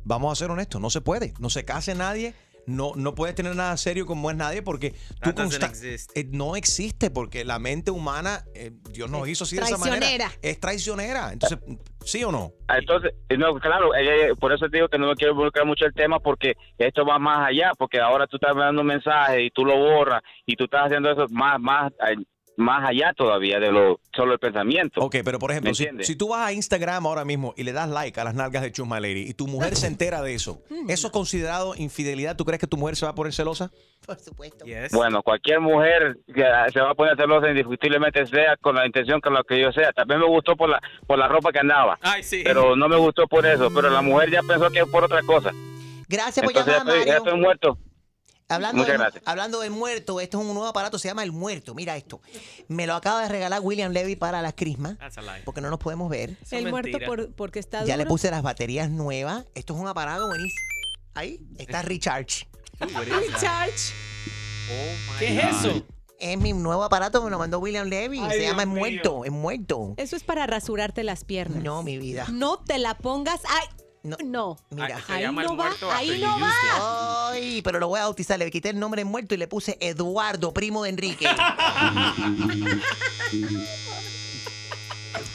[0.04, 1.34] Vamos a ser honestos, no se puede.
[1.38, 2.34] No se case nadie.
[2.68, 6.10] No, no puedes tener nada serio como es nadie porque tú consta- exist.
[6.16, 9.98] eh, no existe porque la mente humana, eh, Dios nos hizo así de esa manera.
[9.98, 10.32] traicionera.
[10.42, 11.32] Es traicionera.
[11.32, 11.58] Entonces,
[12.04, 12.52] ¿sí o no?
[12.68, 15.64] Ah, Entonces, eh, no, claro, eh, por eso te digo que no me quiero involucrar
[15.66, 19.44] mucho el tema porque esto va más allá, porque ahora tú estás mandando un mensaje
[19.44, 22.16] y tú lo borras y tú estás haciendo eso más, más, eh,
[22.58, 25.00] más allá todavía de lo solo el pensamiento.
[25.00, 27.72] Ok, pero por ejemplo, ¿Me si, si tú vas a Instagram ahora mismo y le
[27.72, 30.60] das like a las nalgas de Chusma Lady y tu mujer se entera de eso,
[30.88, 32.36] ¿eso es considerado infidelidad?
[32.36, 33.70] ¿Tú crees que tu mujer se va a poner celosa?
[34.04, 34.64] Por supuesto.
[34.64, 34.90] Yes.
[34.90, 36.42] Bueno, cualquier mujer que
[36.72, 39.92] se va a poner celosa indiscutiblemente sea con la intención con lo que yo sea.
[39.92, 42.42] También me gustó por la por la ropa que andaba, Ay, sí.
[42.44, 43.70] pero no me gustó por eso.
[43.72, 45.52] Pero la mujer ya pensó que es por otra cosa.
[46.08, 47.78] Gracias por Entonces ya estoy muerto.
[48.50, 49.22] Hablando, Muchas gracias.
[49.26, 51.74] hablando del muerto, esto es un nuevo aparato, se llama El Muerto.
[51.74, 52.20] Mira esto.
[52.68, 55.42] Me lo acaba de regalar William Levy para las crismas, That's a lie.
[55.44, 56.36] porque no nos podemos ver.
[56.40, 58.14] Eso El es muerto por, porque está Ya le duro.
[58.14, 59.44] puse las baterías nuevas.
[59.54, 60.66] Esto es un aparato buenísimo.
[61.14, 62.48] Ahí está Recharge.
[62.80, 63.92] Recharge.
[64.70, 65.66] Oh my ¿Qué es God.
[65.66, 65.86] eso?
[66.20, 68.18] Es mi nuevo aparato, me lo mandó William Levy.
[68.18, 68.68] Ay, se Dios llama El.
[68.70, 69.24] Muerto.
[69.24, 69.94] El Muerto.
[69.98, 71.62] Eso es para rasurarte las piernas.
[71.62, 72.26] No, mi vida.
[72.32, 73.40] No te la pongas.
[73.48, 73.68] Ay,
[74.02, 74.56] No.
[74.70, 77.30] Mira, Ahí no va, ahí no va.
[77.30, 78.38] Ay, pero lo voy a bautizar.
[78.38, 81.28] Le quité el nombre muerto y le puse Eduardo, primo de Enrique.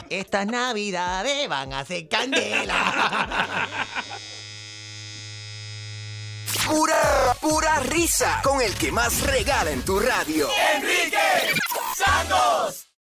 [0.10, 3.68] Estas navidades van a ser candela.
[6.66, 10.48] Pura, pura risa con el que más regala en tu radio.
[10.76, 11.18] Enrique
[11.96, 12.93] Santos.